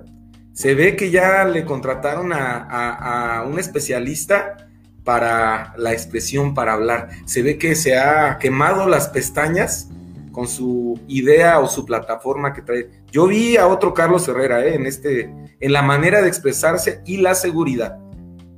[0.51, 4.57] Se ve que ya le contrataron a, a un especialista
[5.03, 7.09] para la expresión, para hablar.
[7.25, 9.89] Se ve que se ha quemado las pestañas
[10.31, 12.89] con su idea o su plataforma que trae.
[13.11, 14.73] Yo vi a otro Carlos Herrera ¿eh?
[14.73, 17.99] en, este, en la manera de expresarse y la seguridad.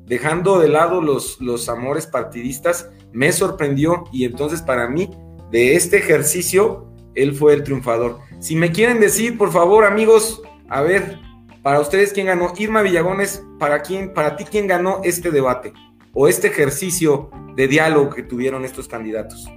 [0.05, 5.09] Dejando de lado los, los amores partidistas, me sorprendió y entonces para mí,
[5.51, 8.19] de este ejercicio, él fue el triunfador.
[8.39, 11.19] Si me quieren decir, por favor, amigos, a ver,
[11.63, 15.73] para ustedes quién ganó, Irma Villagones, para quién, para ti quién ganó este debate
[16.13, 19.49] o este ejercicio de diálogo que tuvieron estos candidatos.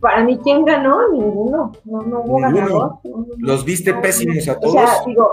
[0.00, 1.10] Para mí, ¿quién ganó?
[1.12, 1.72] Ninguno.
[1.84, 2.98] No, no hubo ganador.
[3.36, 4.74] Los viste pésimos a todos.
[4.74, 5.28] O sea, digo,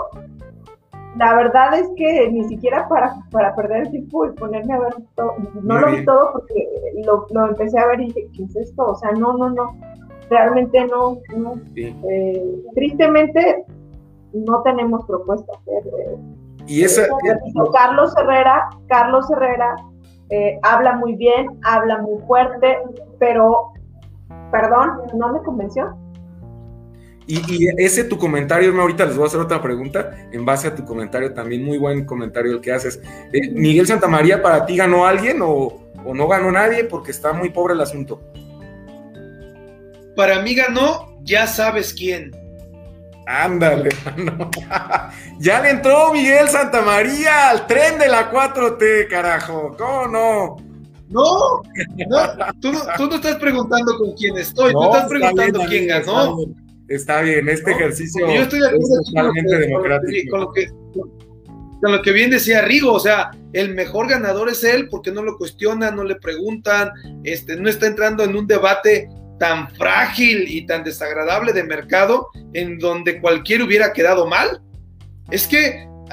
[1.18, 4.94] la verdad es que ni siquiera para, para perder el tiempo y ponerme a ver
[5.16, 6.68] todo, no lo vi todo porque
[7.04, 8.86] lo, lo, empecé a ver y dije, ¿qué es esto?
[8.86, 9.76] O sea, no, no, no,
[10.30, 11.18] realmente no.
[11.36, 11.54] no.
[11.74, 13.64] Eh, tristemente,
[14.32, 15.56] no tenemos propuestas.
[15.66, 16.16] ¿eh?
[16.66, 17.08] Y esa,
[17.72, 19.74] Carlos Herrera, Carlos Herrera
[20.30, 22.78] eh, habla muy bien, habla muy fuerte,
[23.18, 23.72] pero,
[24.52, 25.96] perdón, no me convenció.
[27.30, 30.82] Y, ese tu comentario, ahorita les voy a hacer otra pregunta en base a tu
[30.86, 33.02] comentario, también muy buen comentario el que haces.
[33.34, 36.84] Eh, Miguel Santamaría, ¿para ti ganó alguien o, o no ganó nadie?
[36.84, 38.22] Porque está muy pobre el asunto.
[40.16, 42.32] Para mí ganó, ya sabes quién.
[43.26, 43.90] Ándale,
[45.38, 49.76] ya le entró Miguel Santamaría al tren de la 4T, carajo.
[49.76, 50.56] ¿Cómo no?
[51.10, 51.62] No,
[52.60, 56.38] tú, no estás preguntando con quién estoy, tú estás preguntando quién ganó.
[56.40, 60.30] Está bien, este ejercicio yo estoy de acuerdo es totalmente democrático.
[60.30, 64.64] Con lo, que, con lo que bien decía Rigo, o sea, el mejor ganador es
[64.64, 66.90] él porque no lo cuestionan, no le preguntan,
[67.24, 69.08] este, no está entrando en un debate
[69.38, 74.60] tan frágil y tan desagradable de mercado en donde cualquiera hubiera quedado mal.
[75.30, 75.66] Es que,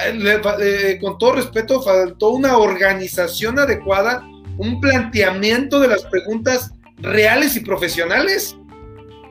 [0.05, 7.55] eh, eh, con todo respeto, faltó una organización adecuada, un planteamiento de las preguntas reales
[7.55, 8.55] y profesionales.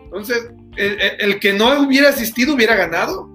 [0.05, 3.31] Entonces, el, que no hubiera asistido hubiera ganado.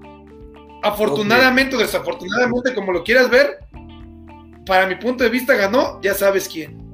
[0.82, 3.60] Afortunadamente o desafortunadamente, como lo quieras ver,
[4.66, 6.90] para mi punto de vista ganó, ya sabes quién.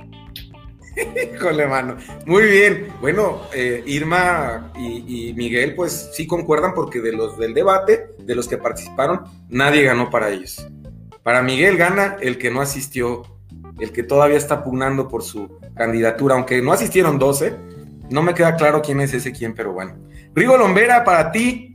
[1.35, 1.97] Híjole, mano.
[2.25, 2.87] Muy bien.
[3.01, 8.47] Bueno, eh, Irma y, Miguel, pues sí concuerdan porque de los del debate, de los
[8.47, 10.65] que participaron, nadie ganó para ellos.
[11.23, 13.23] Para Miguel gana el que no asistió,
[13.79, 17.55] el que todavía está pugnando por su candidatura, aunque no asistieron 12.
[18.09, 19.95] No me queda claro quién es ese quién, pero bueno.
[20.35, 21.71] Rigo Lombera, para ti,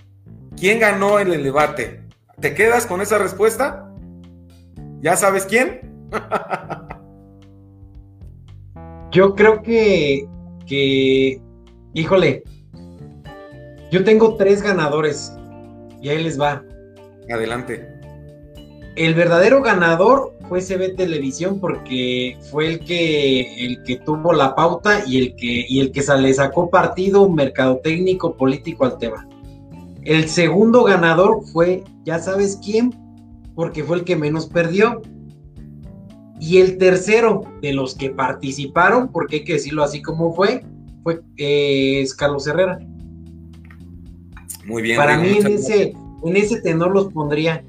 [0.55, 2.03] ¿quién ganó en el debate?
[2.41, 3.91] ¿Te quedas con esa respuesta?
[5.01, 5.81] ¿Ya sabes quién?
[9.13, 10.29] Yo creo que,
[10.67, 11.41] que,
[11.95, 12.45] híjole,
[13.91, 15.37] yo tengo tres ganadores
[16.01, 16.63] y ahí les va.
[17.29, 17.89] Adelante.
[18.95, 25.05] El verdadero ganador fue CB Televisión porque fue el que, el que tuvo la pauta
[25.07, 29.29] y el que, y el que le sacó partido mercadotécnico político al tema.
[30.03, 32.93] El segundo ganador fue, ya sabes quién,
[33.55, 35.03] porque fue el que menos perdió.
[36.41, 40.65] Y el tercero de los que participaron, porque hay que decirlo así como fue,
[41.05, 42.81] fue eh, Carlos Herrera.
[44.67, 44.97] Muy bien.
[44.97, 45.95] Para mí en ese,
[46.25, 47.65] en ese tenor los pondría.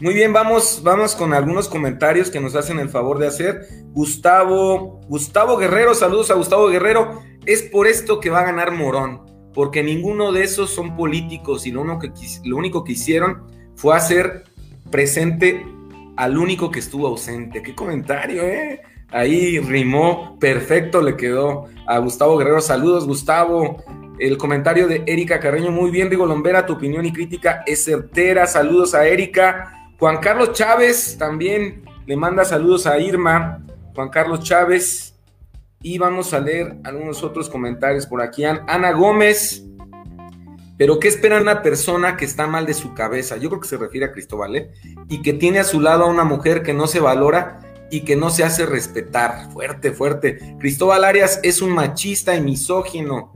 [0.00, 3.68] Muy bien, vamos, vamos con algunos comentarios que nos hacen el favor de hacer.
[3.92, 7.22] Gustavo, Gustavo Guerrero, saludos a Gustavo Guerrero.
[7.46, 9.22] Es por esto que va a ganar Morón,
[9.54, 12.10] porque ninguno de esos son políticos y lo que,
[12.42, 13.44] lo único que hicieron
[13.76, 14.44] fue hacer
[14.90, 15.64] presente
[16.16, 17.62] al único que estuvo ausente.
[17.62, 18.82] Qué comentario, ¿eh?
[19.10, 22.60] Ahí rimó, perfecto le quedó a Gustavo Guerrero.
[22.60, 23.76] Saludos, Gustavo.
[24.18, 28.48] El comentario de Erika Carreño, muy bien, Rigo Lombera, tu opinión y crítica es certera.
[28.48, 29.83] Saludos a Erika.
[30.04, 33.64] Juan Carlos Chávez también le manda saludos a Irma.
[33.94, 35.14] Juan Carlos Chávez.
[35.80, 38.44] Y vamos a leer algunos otros comentarios por aquí.
[38.44, 39.64] Ana Gómez.
[40.76, 43.38] Pero ¿qué espera una persona que está mal de su cabeza?
[43.38, 44.72] Yo creo que se refiere a Cristóbal, ¿eh?
[45.08, 48.14] Y que tiene a su lado a una mujer que no se valora y que
[48.14, 49.50] no se hace respetar.
[49.52, 50.54] Fuerte, fuerte.
[50.60, 53.32] Cristóbal Arias es un machista y misógino.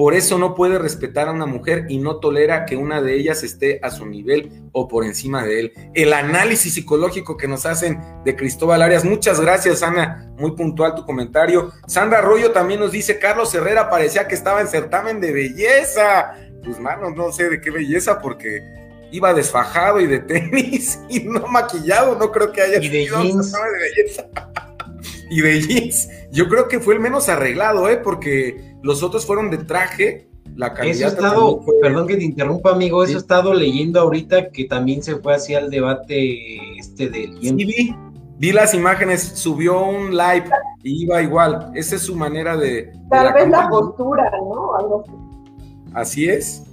[0.00, 3.42] Por eso no puede respetar a una mujer y no tolera que una de ellas
[3.42, 5.72] esté a su nivel o por encima de él.
[5.92, 9.04] El análisis psicológico que nos hacen de Cristóbal Arias.
[9.04, 10.32] Muchas gracias, Ana.
[10.38, 11.70] Muy puntual tu comentario.
[11.86, 16.34] Sandra Arroyo también nos dice, Carlos Herrera parecía que estaba en certamen de belleza.
[16.64, 18.62] Pues, mano, no sé de qué belleza porque
[19.12, 22.16] iba desfajado y de tenis y no maquillado.
[22.16, 23.52] No creo que haya y de jeans.
[23.52, 24.26] de belleza.
[25.30, 26.08] y de jeans.
[26.32, 27.98] Yo creo que fue el menos arreglado, ¿eh?
[27.98, 30.28] Porque los otros fueron de traje.
[30.56, 33.16] La Eso he estado, fue- perdón que te interrumpa, amigo, eso Sí.
[33.16, 37.94] he estado leyendo ahorita que también se fue hacia el debate este del Sí, vi,
[38.38, 40.44] vi las imágenes, subió un live
[40.82, 41.70] y iba igual.
[41.74, 42.68] Esa es su manera de.
[42.86, 44.76] de Tal vez la postura, ¿no?
[44.76, 45.12] Algo así.
[45.94, 46.64] Así es.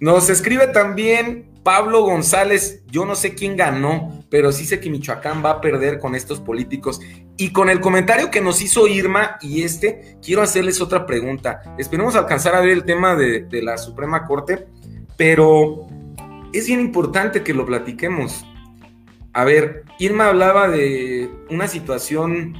[0.00, 2.82] Nos escribe también Pablo González.
[2.86, 6.40] Yo no sé quién ganó, pero sí sé que Michoacán va a perder con estos
[6.40, 6.98] políticos.
[7.36, 11.74] Y con el comentario que nos hizo Irma y este, quiero hacerles otra pregunta.
[11.76, 14.66] Esperemos alcanzar a ver el tema de, la Suprema Corte,
[15.18, 15.86] pero
[16.54, 18.46] es bien importante que lo platiquemos.
[19.34, 22.54] A ver, Irma hablaba de una situación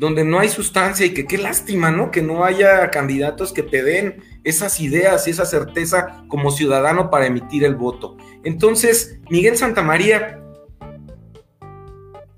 [0.00, 2.10] donde no hay sustancia y que qué lástima, ¿no?
[2.10, 7.26] Que no haya candidatos que te den esas ideas y esa certeza como ciudadano para
[7.26, 8.16] emitir el voto.
[8.42, 10.42] Entonces, Miguel Santamaría,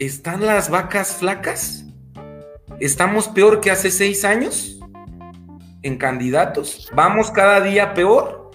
[0.00, 1.86] ¿están las vacas flacas?
[2.80, 4.80] ¿Estamos peor que hace seis años
[5.82, 6.90] en candidatos?
[6.96, 8.50] ¿Vamos cada día peor?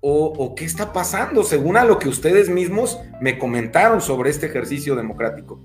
[0.00, 4.46] ¿O, o qué está pasando según a lo que ustedes mismos me comentaron sobre este
[4.46, 5.60] ejercicio democrático?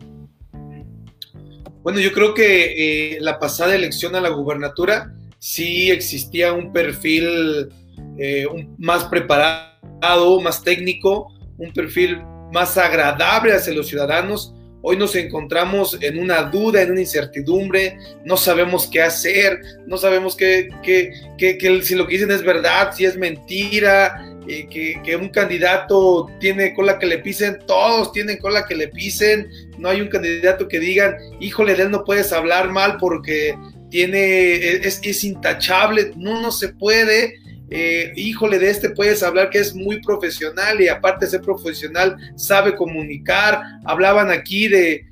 [1.83, 7.69] Bueno, yo creo que eh, la pasada elección a la gubernatura sí existía un perfil
[8.17, 8.45] eh,
[8.77, 11.27] más preparado, más técnico,
[11.57, 12.19] un perfil
[12.53, 14.53] más agradable hacia los ciudadanos.
[14.81, 20.35] Hoy nos encontramos en una duda, en una incertidumbre, no sabemos qué hacer, no sabemos
[20.35, 24.13] qué, qué- qué- qué- si lo que dicen es verdad, si es mentira,
[24.45, 29.89] que, un candidato tiene cola que le pisen, todos tienen cola que le pisen, no
[29.89, 33.55] hay un candidato que digan, híjole, de él no puedes hablar mal porque
[33.89, 37.35] tiene, es, es intachable, no, no se puede.
[37.69, 42.17] Eh, híjole, de este puedes hablar que es muy profesional y aparte de ser profesional,
[42.35, 43.61] sabe comunicar.
[43.85, 45.07] Hablaban aquí de,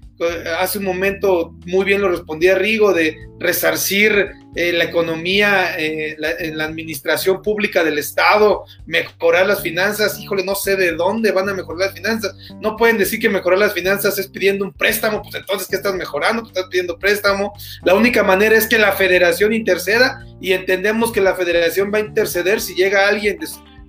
[0.59, 6.31] hace un momento muy bien lo respondía Rigo, de resarcir eh, la economía eh, la-
[6.39, 10.19] en la administración pública del Estado, mejorar las finanzas.
[10.19, 12.35] Híjole, no sé de dónde van a mejorar las finanzas.
[12.59, 15.95] No pueden decir que mejorar las finanzas es pidiendo un préstamo, pues entonces, ¿qué estás
[15.95, 16.45] mejorando?
[16.45, 17.53] Estás pidiendo préstamo.
[17.83, 22.01] La única manera es que la federación interceda y entendemos que la federación va a
[22.01, 23.39] interceder si llega alguien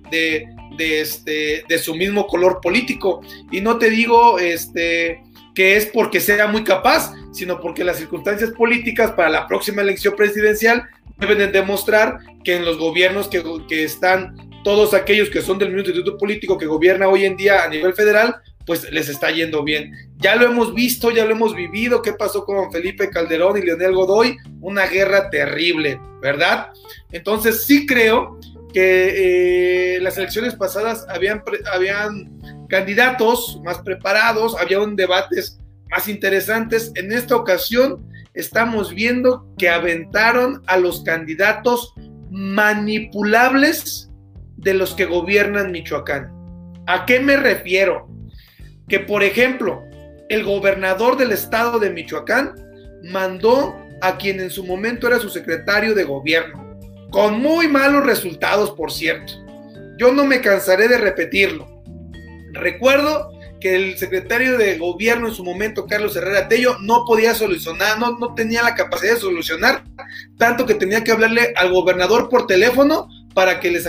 [0.09, 0.45] de,
[0.77, 3.21] de este, de su mismo color político.
[3.51, 5.21] Y no te digo este,
[5.55, 10.15] que es porque sea muy capaz, sino porque las circunstancias políticas para la próxima elección
[10.15, 10.83] presidencial
[11.17, 15.69] deben de demostrar que en los gobiernos que, que están todos aquellos que son del
[15.69, 18.35] mismo instituto político que gobierna hoy en día a nivel federal,
[18.65, 19.91] pues les está yendo bien.
[20.17, 23.93] Ya lo hemos visto, ya lo hemos vivido, qué pasó con Felipe Calderón y Leonel
[23.93, 26.69] Godoy, una guerra terrible, ¿verdad?
[27.11, 28.39] Entonces sí creo
[28.73, 35.59] que eh, las elecciones pasadas habían, habían candidatos más preparados, había un debates
[35.89, 36.91] más interesantes.
[36.95, 41.93] En esta ocasión estamos viendo que aventaron a los candidatos
[42.31, 44.09] manipulables
[44.57, 46.31] de los que gobiernan Michoacán.
[46.87, 48.09] ¿A qué me refiero?
[48.89, 49.83] Que, por ejemplo,
[50.29, 52.55] el gobernador del estado de Michoacán
[53.03, 56.62] mandó a quien en su momento era su secretario de gobierno,
[57.13, 59.33] con muy malos resultados, por cierto.
[59.97, 61.81] Yo no me cansaré de repetirlo.
[62.51, 67.97] Recuerdo que el secretario de gobierno en su momento, Carlos Herrera Tello, no podía solucionar,
[67.99, 69.83] no, no tenía la capacidad de solucionar,
[70.37, 73.87] tanto que tenía que hablarle al gobernador por teléfono para que les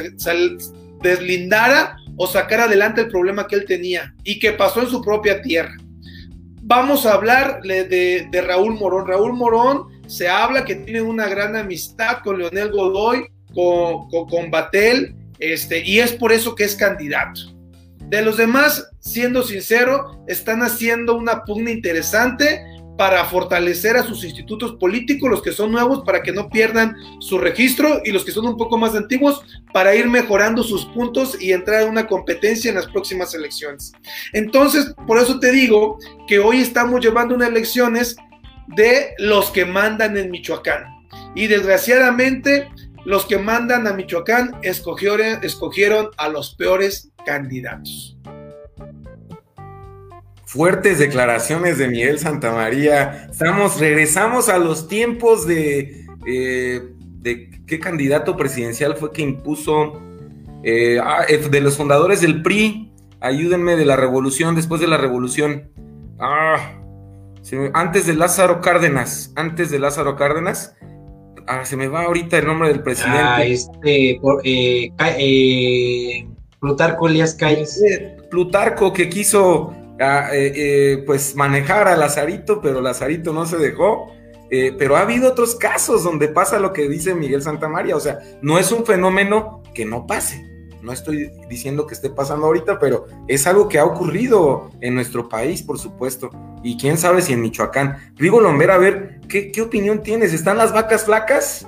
[1.02, 5.42] deslindara o sacara adelante el problema que él tenía y que pasó en su propia
[5.42, 5.74] tierra.
[6.62, 9.06] Vamos a hablar de, de- de Raúl Morón.
[9.06, 15.14] Raúl Morón se habla que tiene una gran amistad con Leonel Godoy, con, con, Batel,
[15.38, 17.40] este, y es por eso que es candidato.
[18.08, 22.60] De los demás, siendo sincero, están haciendo una pugna interesante
[22.96, 27.38] para fortalecer a sus institutos políticos, los que son nuevos, para que no pierdan su
[27.38, 29.42] registro, y los que son un poco más antiguos,
[29.72, 33.92] para ir mejorando sus puntos y entrar en una competencia en las próximas elecciones.
[34.32, 35.98] Entonces, por eso te digo
[36.28, 38.16] que hoy estamos llevando unas elecciones
[38.68, 40.84] de los que mandan en Michoacán.
[41.34, 42.68] Y desgraciadamente,
[43.04, 48.16] los que mandan a Michoacán escogieron, escogieron a los peores candidatos.
[50.46, 53.28] Fuertes declaraciones de Miguel Santamaría.
[53.30, 56.80] Estamos, regresamos a los tiempos de, eh,
[57.18, 60.00] de qué candidato presidencial fue que impuso
[60.62, 62.92] eh, ah, de los fundadores del PRI.
[63.20, 65.70] Ayúdenme de la revolución, después de la revolución.
[66.20, 66.83] Ah,
[67.74, 70.74] antes de Lázaro Cárdenas, antes de Lázaro Cárdenas,
[71.46, 73.18] ah, se me va ahorita el nombre del presidente.
[73.20, 76.28] Ah, este, eh, eh,
[76.60, 77.82] Plutarco Elías Calles.
[78.30, 84.12] Plutarco que quiso ah, eh, pues manejar a Lazarito, pero Lazarito no se dejó.
[84.78, 88.58] pero ha habido otros casos donde pasa lo que dice Miguel Santamaría, o sea, no
[88.58, 90.53] es un fenómeno que no pase.
[90.84, 95.30] No estoy diciendo que esté pasando ahorita, pero es algo que ha ocurrido en nuestro
[95.30, 96.28] país, por supuesto.
[96.62, 97.96] Y quién sabe si en Michoacán.
[98.16, 100.34] Rigo Lombera, a ver, ¿qué, opinión tienes?
[100.34, 101.66] ¿Están las vacas flacas?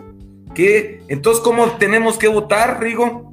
[0.54, 1.02] ¿Qué?
[1.08, 3.32] Entonces, ¿cómo tenemos que votar, Rigo?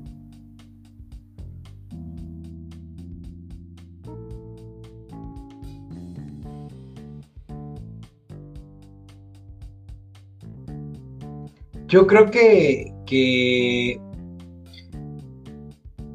[11.88, 14.00] Yo creo que, que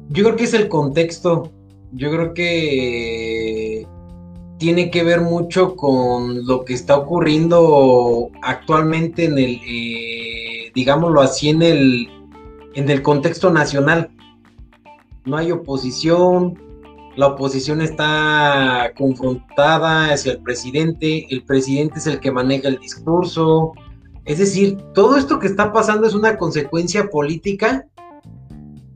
[0.09, 1.51] yo creo que es el contexto.
[1.91, 3.87] Yo creo que
[4.57, 11.49] tiene que ver mucho con lo que está ocurriendo actualmente en el, eh, digámoslo así,
[11.49, 12.09] en el,
[12.73, 14.09] en el contexto nacional.
[15.25, 16.59] No hay oposición,
[17.15, 23.73] la oposición está confrontada hacia el presidente, el presidente es el que maneja el discurso.
[24.25, 27.85] Es decir, todo esto que está pasando es una consecuencia política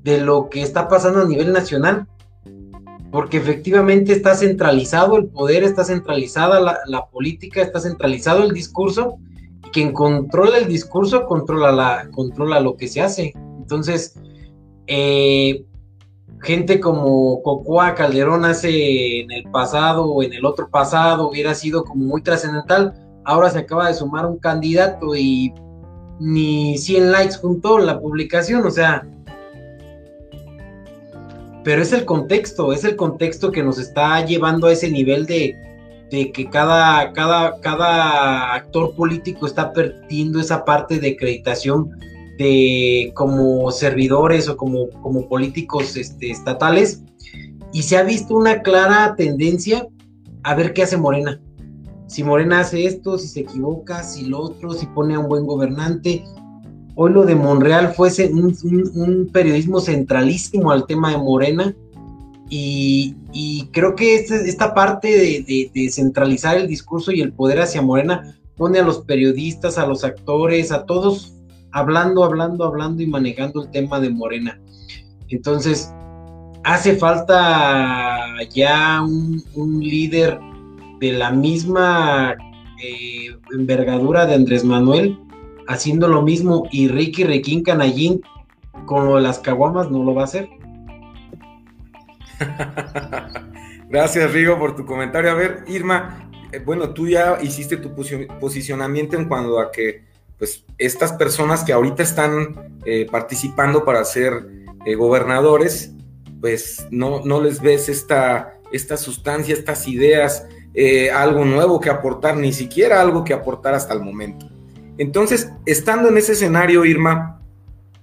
[0.04, 2.08] de lo que está pasando a nivel nacional,
[3.12, 9.18] porque efectivamente está centralizado el poder, está centralizada la, política, está centralizado el discurso,
[9.66, 13.34] y quien controla el discurso controla, la, controla lo que se hace.
[13.36, 14.16] Entonces,
[14.88, 15.64] eh,
[16.41, 21.86] gente como Cocoa Calderón hace en el pasado o en el otro pasado hubiera sido
[21.86, 22.93] como muy trascendental,
[23.24, 25.54] ahora se acaba de sumar un candidato y
[26.20, 29.08] ni 100 likes junto la publicación, o sea,
[31.64, 35.55] pero es el contexto, es el contexto que nos está llevando a ese nivel de,
[36.09, 41.89] que cada, cada, cada actor político está perdiendo esa parte de acreditación
[42.38, 47.03] de como servidores o como, como políticos este, estatales
[47.72, 49.88] y se ha visto una clara tendencia
[50.43, 51.41] a ver qué hace Morena.
[52.07, 55.47] Si Morena hace esto, si se equivoca, si lo otro, si pone a un buen
[55.47, 56.24] gobernante,
[56.96, 61.76] hoy lo de Monreal fuese un, periodismo centralísimo al tema de Morena.
[62.50, 63.16] Y,
[63.72, 68.80] creo que este, esta parte de, centralizar el discurso y el poder hacia Morena pone
[68.80, 71.34] a los periodistas, a los actores, a todos
[71.72, 74.60] hablando, hablando, hablando y manejando el tema de Morena.
[75.30, 75.91] Entonces,
[76.64, 78.20] hace falta
[78.54, 80.39] ya un, líder
[81.00, 82.36] de la misma
[82.84, 85.18] eh, envergadura de Andrés Manuel
[85.68, 88.22] haciendo lo mismo y Ricky Requín Canallín
[88.86, 90.49] con lo de las caguamas no lo va a hacer.
[93.89, 95.32] Gracias, Rigo, por tu comentario.
[95.32, 97.93] A ver, Irma, eh, bueno, tú ya hiciste tu
[98.39, 100.03] posicionamiento en cuanto a que,
[100.38, 104.47] pues, estas personas que ahorita están eh, participando para ser
[104.86, 105.93] eh, gobernadores,
[106.41, 108.59] pues, no, no les ves esta
[108.97, 110.47] sustancia, estas ideas,
[111.14, 114.53] algo nuevo que aportar, ni siquiera algo que aportar hasta el momento.
[114.98, 117.41] Entonces, estando en ese escenario, Irma,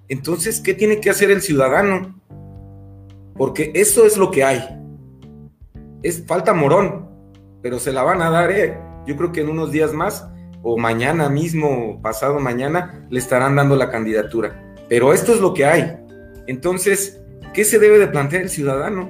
[0.08, 2.20] entonces, ¿qué tiene que hacer el ciudadano?
[3.36, 4.60] Porque eso es lo que hay.
[6.02, 7.08] Es falta morón,
[7.62, 8.76] pero se la van a dar, ¿eh?
[9.06, 10.26] Yo creo que en unos días más,
[10.62, 14.74] o mañana mismo, pasado mañana, le estarán dando la candidatura.
[14.88, 15.96] Pero esto es lo que hay.
[16.48, 17.22] Entonces,
[17.54, 19.08] ¿qué se debe de plantear el ciudadano?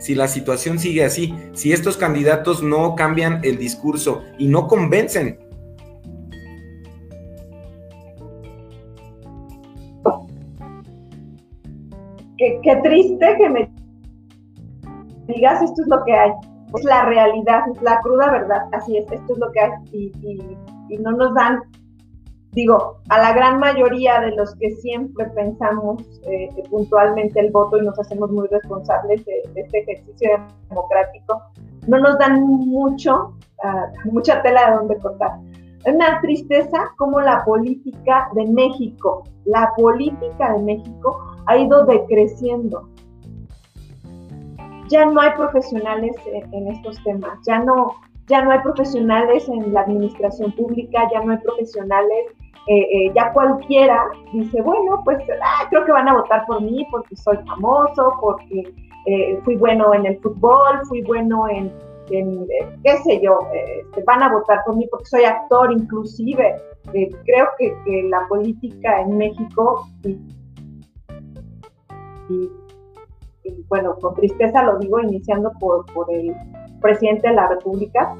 [0.00, 5.38] Si la situación sigue así, si estos candidatos no cambian el discurso y no convencen
[12.62, 13.70] qué, triste que me
[15.26, 16.32] digas esto es lo que hay.
[16.74, 18.68] Es la realidad, es la cruda verdad.
[18.72, 19.70] Así es, esto es lo que hay.
[19.92, 21.60] Y, no nos dan,
[22.52, 27.82] digo, a la gran mayoría de los que siempre pensamos eh, puntualmente el voto y
[27.82, 30.30] nos hacemos muy responsables de, este ejercicio
[30.68, 31.42] democrático,
[31.86, 35.38] no nos dan mucho, ah, mucha tela de donde cortar.
[35.84, 42.88] Es una tristeza como la política de México, la política de México ha ido decreciendo.
[44.88, 47.94] Ya no hay profesionales en, estos temas, ya no,
[48.26, 52.26] ya no hay profesionales en la administración pública, ya no hay profesionales,
[52.66, 56.86] eh, eh, ya cualquiera dice, bueno, pues ah, creo que van a votar por mí
[56.90, 58.72] porque soy famoso, porque
[59.06, 61.72] eh, fui bueno en el fútbol, fui bueno en,
[62.08, 66.56] qué sé yo, este, van a votar por mí porque soy actor inclusive.
[66.92, 69.86] creo que, la política en México,
[72.30, 72.50] y,
[73.68, 76.34] bueno, con tristeza lo digo, iniciando por, el
[76.80, 78.16] presidente de la República,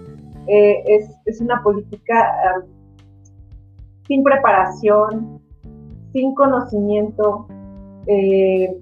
[0.46, 2.64] es, es, una política
[4.10, 5.40] sin preparación,
[6.12, 7.46] sin conocimiento.
[8.06, 8.80] Eh,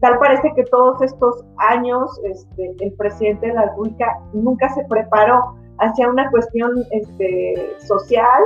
[0.00, 5.54] tal parece que todos estos años este, el presidente de la República nunca se preparó
[5.78, 8.42] hacia una cuestión este, social,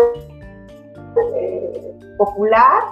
[1.34, 2.82] eh, popular,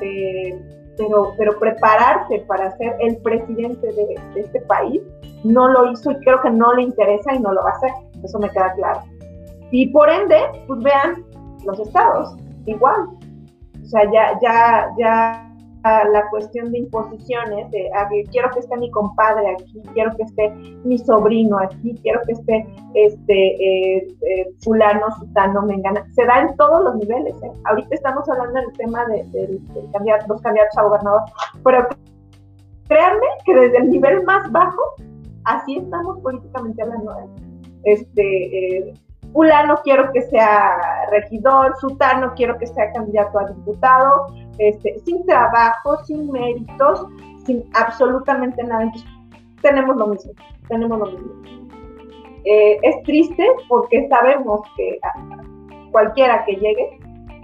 [0.00, 5.02] eh, pero, pero prepararse para ser el presidente de, de, este país
[5.44, 7.90] no lo hizo y creo que no le interesa y no lo va a hacer,
[8.22, 9.02] eso me queda claro.
[9.70, 10.36] Y por ende,
[10.66, 11.24] pues vean
[11.64, 12.36] los estados,
[12.66, 13.08] igual.
[13.82, 15.55] O sea, ya, ya, ya
[16.12, 17.90] la cuestión de imposiciones, de
[18.30, 20.50] quiero que esté mi compadre aquí, quiero que esté
[20.84, 26.56] mi sobrino aquí, quiero que esté este eh, eh, fulano, sutano, mengana, se da en
[26.56, 27.34] todos los niveles.
[27.42, 27.50] ¿eh?
[27.64, 29.60] Ahorita estamos hablando del tema de,
[30.28, 31.22] los candidatos a gobernador,
[31.64, 31.86] pero
[32.88, 34.82] créanme que desde el nivel más bajo,
[35.44, 37.14] así estamos políticamente hablando.
[37.84, 38.94] Este,
[39.32, 40.78] fulano quiero que sea
[41.10, 44.26] regidor, sutano quiero que sea candidato a diputado,
[44.58, 47.06] este, sin trabajo, sin méritos,
[47.44, 48.84] sin absolutamente nada.
[48.84, 49.10] Entonces,
[49.62, 50.32] tenemos lo mismo,
[50.68, 51.32] tenemos lo mismo.
[52.44, 54.98] Eh, es triste porque sabemos que
[55.90, 57.00] cualquiera que llegue,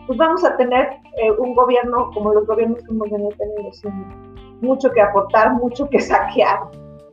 [0.06, 4.60] pues vamos a tener eh, un gobierno como los gobiernos que hemos venido teniendo, sin
[4.60, 6.60] mucho que aportar, mucho que saquear.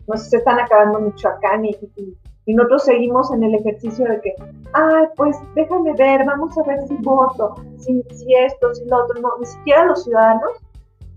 [0.07, 4.35] Nos están acabando Michoacán y, y y nosotros seguimos en el ejercicio de que,
[4.73, 9.21] ay, pues déjame ver, vamos a ver si voto, si, esto, si lo otro.
[9.21, 10.51] No, ni siquiera los ciudadanos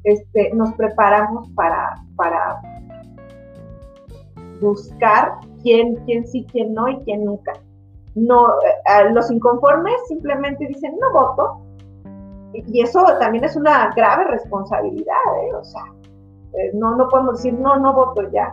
[0.05, 2.61] este, nos preparamos para, para
[4.61, 7.53] buscar quién, quién sí, quién no y quién nunca.
[8.14, 11.61] No, eh, los inconformes simplemente dicen no voto.
[12.53, 15.55] Y, eso también es una grave responsabilidad, ¿eh?
[15.55, 15.85] O sea,
[16.59, 18.53] eh, no, no podemos decir no, no voto ya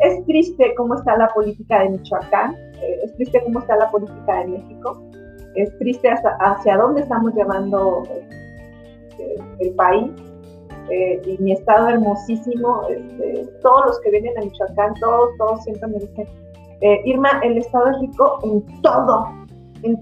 [0.00, 4.40] es triste cómo está la política de Michoacán, eh, es triste cómo está la política
[4.40, 5.02] de México,
[5.54, 8.02] es triste hacia dónde estamos llevando
[9.18, 10.10] eh, el país.
[10.88, 15.88] Eh, y mi estado hermosísimo, este, todos los que vienen a Michoacán, todos, todos siempre
[15.88, 16.28] me dicen,
[17.04, 19.26] Irma, el estado es rico en todo,
[19.82, 19.98] en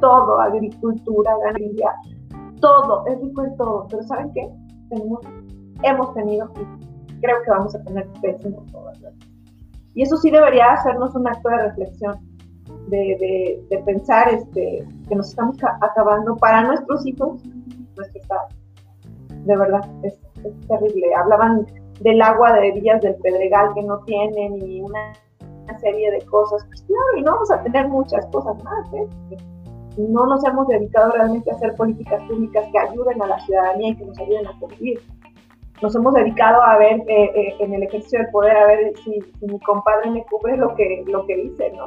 [0.00, 1.94] todo, agricultura, ganadería,
[2.60, 4.48] todo, es rico en todo, pero ¿saben qué?
[4.88, 5.20] Tenemos,
[5.84, 6.50] hemos tenido
[7.20, 8.98] creo que vamos a tener pésimo todas.
[9.94, 12.14] Y eso sí debería hacernos un acto de reflexión,
[12.88, 17.42] de, de, pensar este, que nos estamos acabando para nuestros hijos,
[17.96, 18.48] nuestro estado.
[19.44, 20.18] De verdad, es,
[20.68, 21.14] terrible.
[21.14, 21.66] Hablaban
[22.00, 25.12] del agua de Villas del Pedregal que no tienen y una,
[25.80, 26.64] serie de cosas.
[26.66, 28.92] Pues claro, y no vamos a tener muchas cosas más.
[28.92, 29.06] ¿eh?
[29.98, 33.96] No nos hemos dedicado realmente a hacer políticas públicas que ayuden a la ciudadanía y
[33.96, 35.00] que nos ayuden a convivir
[35.82, 39.20] nos hemos dedicado a ver eh, eh, en el ejercicio del poder, a ver si,
[39.40, 41.86] mi compadre me cubre lo que, lo que dice, ¿no?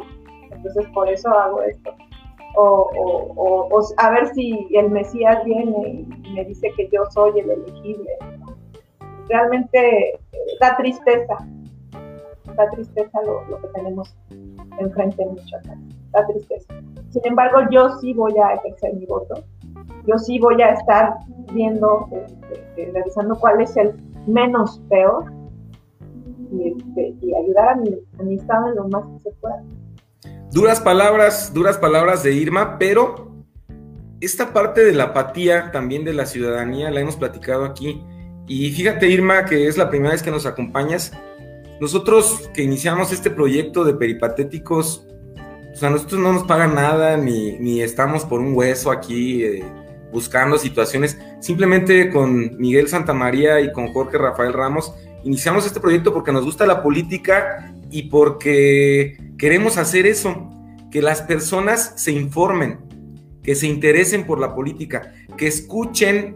[0.51, 1.93] Entonces por eso hago esto.
[2.55, 2.89] O,
[3.35, 8.11] o, a ver si el Mesías viene y me dice que yo soy el elegible.
[9.27, 10.19] Realmente eh,
[10.59, 11.37] da tristeza,
[12.55, 14.15] da tristeza lo, lo que tenemos
[14.77, 16.73] enfrente en Michoacán, da tristeza.
[17.09, 19.43] Sin embargo, yo sí voy a ejercer mi voto
[20.05, 21.15] yo sí voy a estar
[21.53, 23.93] viendo, este, revisando cuál es el
[24.27, 25.31] menos peor
[26.51, 27.75] y, este, ayudar a
[28.23, 29.63] mi, estado en lo más que se pueda.
[30.51, 33.31] Duras palabras, duras palabras de Irma, pero
[34.21, 38.03] esta parte de la apatía también de la ciudadanía la hemos platicado aquí.
[38.47, 41.11] Y fíjate, Irma, que es la primera vez que nos acompañas.
[41.81, 45.07] Nosotros que iniciamos este proyecto de peripatéticos,
[45.73, 49.43] o sea, nosotros no nos pagan nada, ni, ni estamos por un hueso aquí.
[49.43, 49.63] Eh,
[50.13, 51.17] buscando situaciones.
[51.41, 54.93] Simplemente con Miguel Santamaría y con Jorge Rafael Ramos
[55.23, 60.49] iniciamos este proyecto porque nos gusta la política y porque queremos hacer eso,
[60.91, 62.79] que las personas se informen,
[63.41, 66.35] que se interesen por la política, que escuchen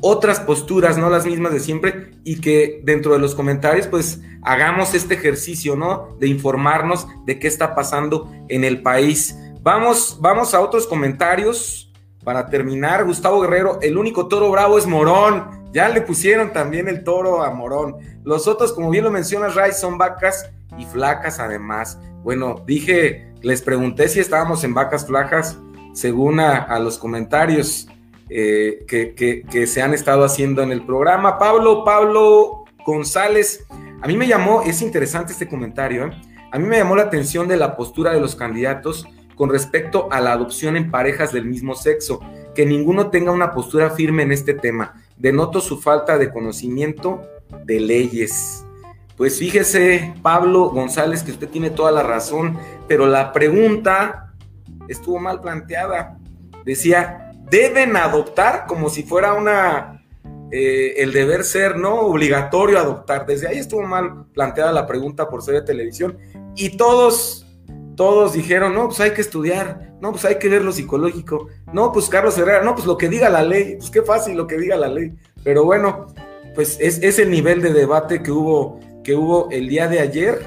[0.00, 4.94] otras posturas, no las mismas de siempre, y que dentro de los comentarios pues hagamos
[4.94, 6.16] este ejercicio, ¿no?
[6.20, 9.38] De informarnos de qué está pasando en el país.
[9.62, 11.90] Vamos, vamos a otros comentarios.
[12.24, 15.64] Para terminar, Gustavo Guerrero, el único toro bravo es Morón.
[15.72, 17.96] Ya le pusieron también el toro a Morón.
[18.24, 21.98] Los otros, como bien lo mencionas, Ray, son vacas y flacas además.
[22.22, 25.58] bueno, dije, les pregunté si estábamos en vacas flajas,
[25.92, 27.86] según a, los comentarios
[28.30, 31.38] eh, que, se han estado haciendo en el programa.
[31.38, 33.66] Pablo, Pablo González,
[34.00, 36.10] a mí me llamó, es interesante este comentario, ¿eh?
[36.50, 40.20] a mí me llamó la atención de la postura de los candidatos con respecto a
[40.20, 42.20] la adopción en parejas del mismo sexo,
[42.54, 45.02] que ninguno tenga una postura firme en este tema.
[45.16, 47.22] Denoto su falta de conocimiento
[47.64, 48.64] de leyes.
[49.16, 52.58] Pues fíjese, Pablo González, que usted tiene toda la razón,
[52.88, 54.32] pero la pregunta
[54.88, 56.18] estuvo mal planteada.
[56.64, 60.02] Decía, deben adoptar como si fuera una,
[60.50, 62.00] eh, el deber ser, ¿no?
[62.00, 63.24] Obligatorio adoptar.
[63.26, 66.18] Desde ahí estuvo mal planteada la pregunta por ser de televisión.
[66.56, 67.43] Y todos
[67.96, 71.92] todos dijeron, no, pues hay que estudiar, no, pues hay que ver lo psicológico, no,
[71.92, 74.58] pues Carlos Herrera, no, pues lo que diga la ley, pues qué fácil lo que
[74.58, 75.12] diga la ley.
[75.42, 76.06] Pero bueno,
[76.54, 80.40] pues es, es el nivel de debate que hubo, que hubo el día de ayer.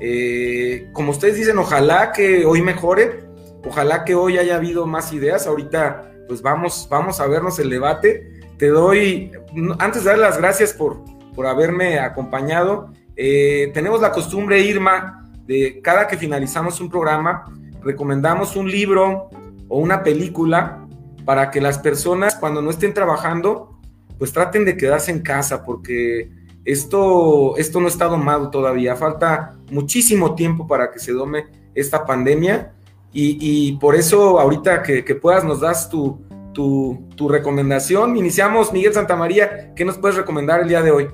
[0.00, 3.20] Eh, como ustedes dicen, ojalá que hoy mejore,
[3.64, 5.46] ojalá que hoy haya habido más ideas.
[5.46, 8.40] Ahorita, pues vamos, vamos a vernos el debate.
[8.58, 9.32] Te doy,
[9.78, 15.80] antes de dar las gracias por, por haberme acompañado, eh, tenemos la costumbre, Irma, de
[15.82, 17.44] cada que finalizamos un programa,
[17.82, 19.30] recomendamos un libro
[19.68, 20.86] o una película
[21.24, 23.78] para que las personas cuando no estén trabajando,
[24.18, 26.30] pues traten de quedarse en casa porque
[26.64, 28.96] esto, esto no está domado todavía.
[28.96, 32.72] Falta muchísimo tiempo para que se dome esta pandemia
[33.14, 36.20] y, por eso ahorita que, puedas nos das tu,
[36.54, 38.16] tu, tu recomendación.
[38.16, 41.08] Iniciamos, Miguel Santamaría, ¿qué nos puedes recomendar el día de hoy?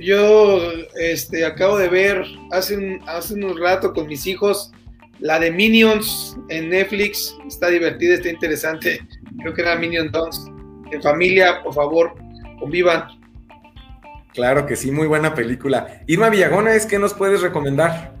[0.00, 0.60] Yo
[0.98, 4.72] este, acabo de ver hace un, hace un rato con mis hijos
[5.20, 7.36] la de Minions en Netflix.
[7.46, 9.00] Está divertida, está interesante.
[9.38, 10.46] Creo que era Minions 2.
[10.92, 12.14] En familia, por favor,
[12.58, 13.04] convivan.
[14.32, 16.02] Claro que sí, muy buena película.
[16.06, 18.14] Irma Villagona, ¿es que nos puedes recomendar?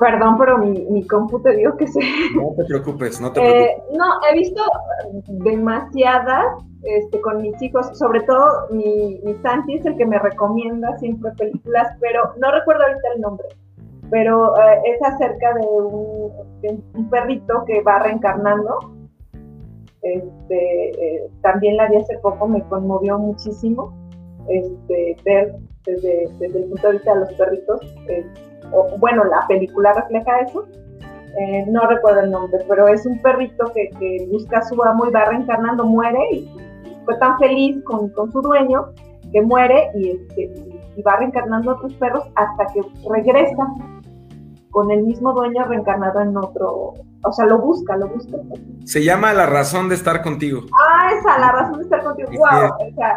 [0.00, 2.00] Perdón, pero mi, mi compu te digo que se...
[2.34, 3.68] No te preocupes, no te preocupes.
[3.68, 4.62] Eh, no, he visto
[5.44, 6.46] demasiadas
[6.82, 11.32] este, con mis hijos, sobre todo mi, mi Santi es el que me recomienda siempre
[11.32, 13.46] películas, pero no recuerdo ahorita el nombre,
[14.10, 18.78] pero eh, es acerca de un, un, perrito que va reencarnando.
[20.00, 23.92] Este, eh, también la vi hace poco, me conmovió muchísimo
[24.48, 27.80] este, ver desde, desde el punto de vista de los perritos
[28.98, 30.66] bueno, la película refleja eso.
[31.38, 35.10] Eh, no recuerdo el nombre, pero es un perrito que, busca a su amo y
[35.10, 36.50] va reencarnando, muere y,
[37.04, 38.92] fue tan feliz con, su dueño
[39.32, 40.52] que muere este,
[40.96, 43.64] y, va reencarnando a otros perros hasta que regresa
[44.70, 48.36] con el mismo dueño reencarnado en otro, o sea, lo busca, lo busca.
[48.84, 50.62] Se llama La razón de estar contigo.
[50.72, 52.28] Ah, esa, La razón de estar contigo.
[52.36, 52.70] Wow,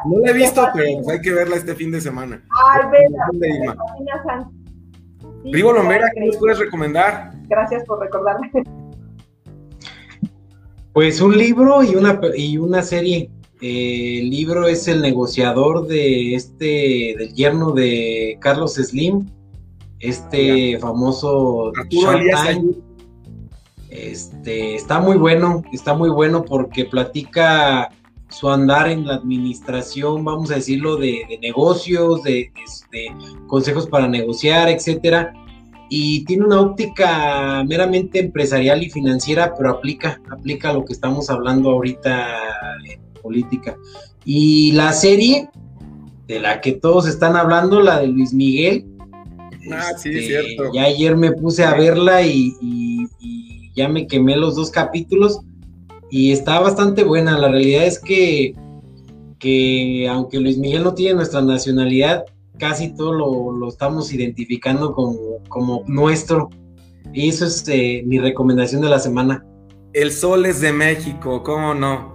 [0.06, 2.44] no la he visto, pero hay que verla este fin de semana.
[2.50, 3.76] Ay, vela.
[5.46, 7.32] Rigo Lombera, ¿qué nos puedes recomendar?
[7.48, 8.52] Gracias por recordarme.
[10.94, 13.30] Pues un libro y una, y una serie.
[13.62, 19.30] Eh, el libro es El negociador de este, del yerno de Carlos Slim,
[20.00, 21.72] este famoso
[23.90, 27.90] Este, está muy bueno, está muy bueno porque platica
[28.34, 32.52] su andar en la administración, vamos a decirlo, de, negocios, de,
[33.48, 35.34] consejos para negociar, etcétera.
[35.90, 41.70] Y tiene una óptica meramente empresarial y financiera, pero aplica, aplica lo que estamos hablando
[41.70, 42.28] ahorita
[42.90, 43.78] en política.
[44.26, 45.50] Y la serie
[46.26, 48.88] de la que todos están hablando, la de Luis Miguel.
[49.72, 50.72] Ah, sí, es este, cierto.
[50.74, 55.42] Ya ayer me puse a verla y, y ya me quemé los dos capítulos
[56.14, 57.40] y está bastante buena.
[57.40, 58.54] La realidad es que,
[59.40, 62.26] que aunque Luis Miguel no tiene nuestra nacionalidad,
[62.60, 65.18] casi todo lo, estamos identificando como,
[65.50, 66.52] como, nuestro.
[67.14, 69.44] Y eso es eh, mi recomendación de la semana.
[69.92, 72.14] El sol es de México, ¿cómo no?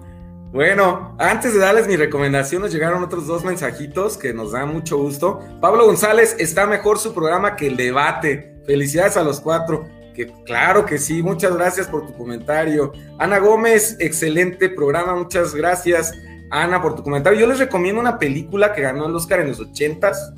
[0.53, 4.97] Bueno, antes de darles mi recomendación, nos llegaron otros dos mensajitos que nos dan mucho
[4.97, 5.41] gusto.
[5.61, 8.63] Pablo González, está mejor su programa que el debate.
[8.65, 12.93] Felicidades a los cuatro claro que sí, muchas gracias por tu comentario.
[13.19, 16.13] Ana Gómez, excelente programa, muchas gracias,
[16.51, 17.39] Ana, por tu comentario.
[17.41, 20.33] Yo les recomiendo una película que ganó el Oscar en los ochentas.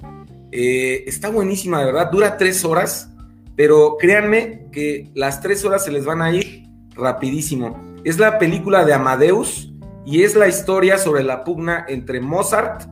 [0.52, 3.10] Eh, está buenísima, de verdad, dura tres horas,
[3.56, 6.64] pero créanme que las tres horas se les van a ir
[6.94, 7.80] rapidísimo.
[8.04, 9.72] Es la película de Amadeus
[10.04, 12.88] y es la historia sobre la pugna entre Mozart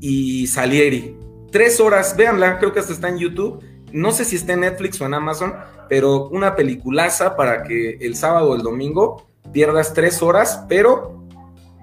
[0.00, 1.16] y Salieri.
[1.50, 3.62] Tres horas, véanla, creo que hasta está en YouTube.
[3.94, 5.54] No sé si está en Netflix o en Amazon,
[5.88, 11.24] pero una peliculaza para que el sábado o el domingo pierdas tres horas, pero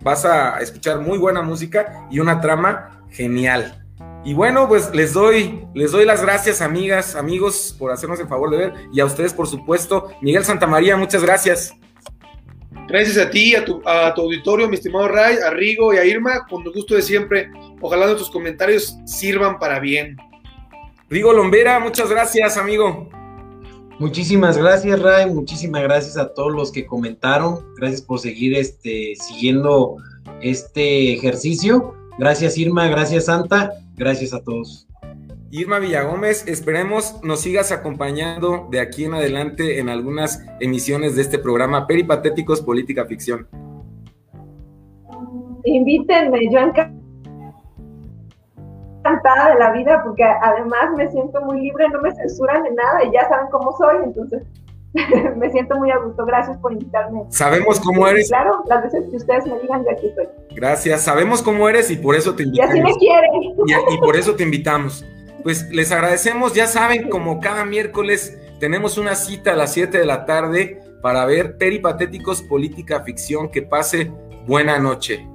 [0.02, 3.88] vas a escuchar muy buena música y una trama genial.
[4.26, 8.52] Y bueno, pues les doy, les doy las gracias, amigas, amigos, por hacernos el favor
[8.52, 8.74] de ver.
[8.92, 10.12] Y a ustedes, por supuesto.
[10.22, 11.74] Miguel Santamaría, muchas gracias.
[12.90, 16.04] Gracias a ti, a tu, a tu auditorio, mi estimado Ray, a Rigo y a
[16.04, 17.50] Irma, con el gusto de siempre.
[17.80, 20.18] Ojalá nuestros comentarios sirvan para bien.
[21.12, 23.10] Rigo Lombera, muchas gracias, amigo.
[24.00, 25.30] Muchísimas gracias, Ray.
[25.30, 27.66] Muchísimas gracias a todos los que comentaron.
[27.76, 29.98] Gracias por seguir este, siguiendo
[30.42, 31.94] este ejercicio.
[32.18, 32.88] Gracias, Irma.
[32.88, 33.74] Gracias, Santa.
[33.98, 34.88] Gracias a todos.
[35.52, 41.40] Irma Villagómez, esperemos nos sigas acompañando de aquí en adelante en algunas emisiones de este
[41.40, 43.50] programa Peripatéticos Política Ficción.
[45.66, 46.60] Invítenme, yo
[49.12, 53.04] encantada de la vida porque además me siento muy libre, no me censuran en nada
[53.04, 54.44] y ya saben cómo soy, entonces
[55.38, 56.26] me siento muy a gusto.
[56.26, 57.24] Gracias por invitarme.
[57.30, 58.30] Sabemos cómo eres.
[58.30, 60.28] Claro, las veces que ustedes me digan, de aquí estoy.
[60.56, 62.76] Gracias, sabemos cómo eres y por eso te invitamos.
[62.76, 63.32] Y así me quieren.
[63.66, 65.06] Y, y por eso te invitamos.
[65.42, 70.06] Pues les agradecemos, ya saben, como cada miércoles tenemos una cita a las 7 de
[70.06, 73.50] la tarde para ver Peripatéticos Política Ficción.
[73.50, 74.12] Que pase
[74.46, 75.28] buena noche.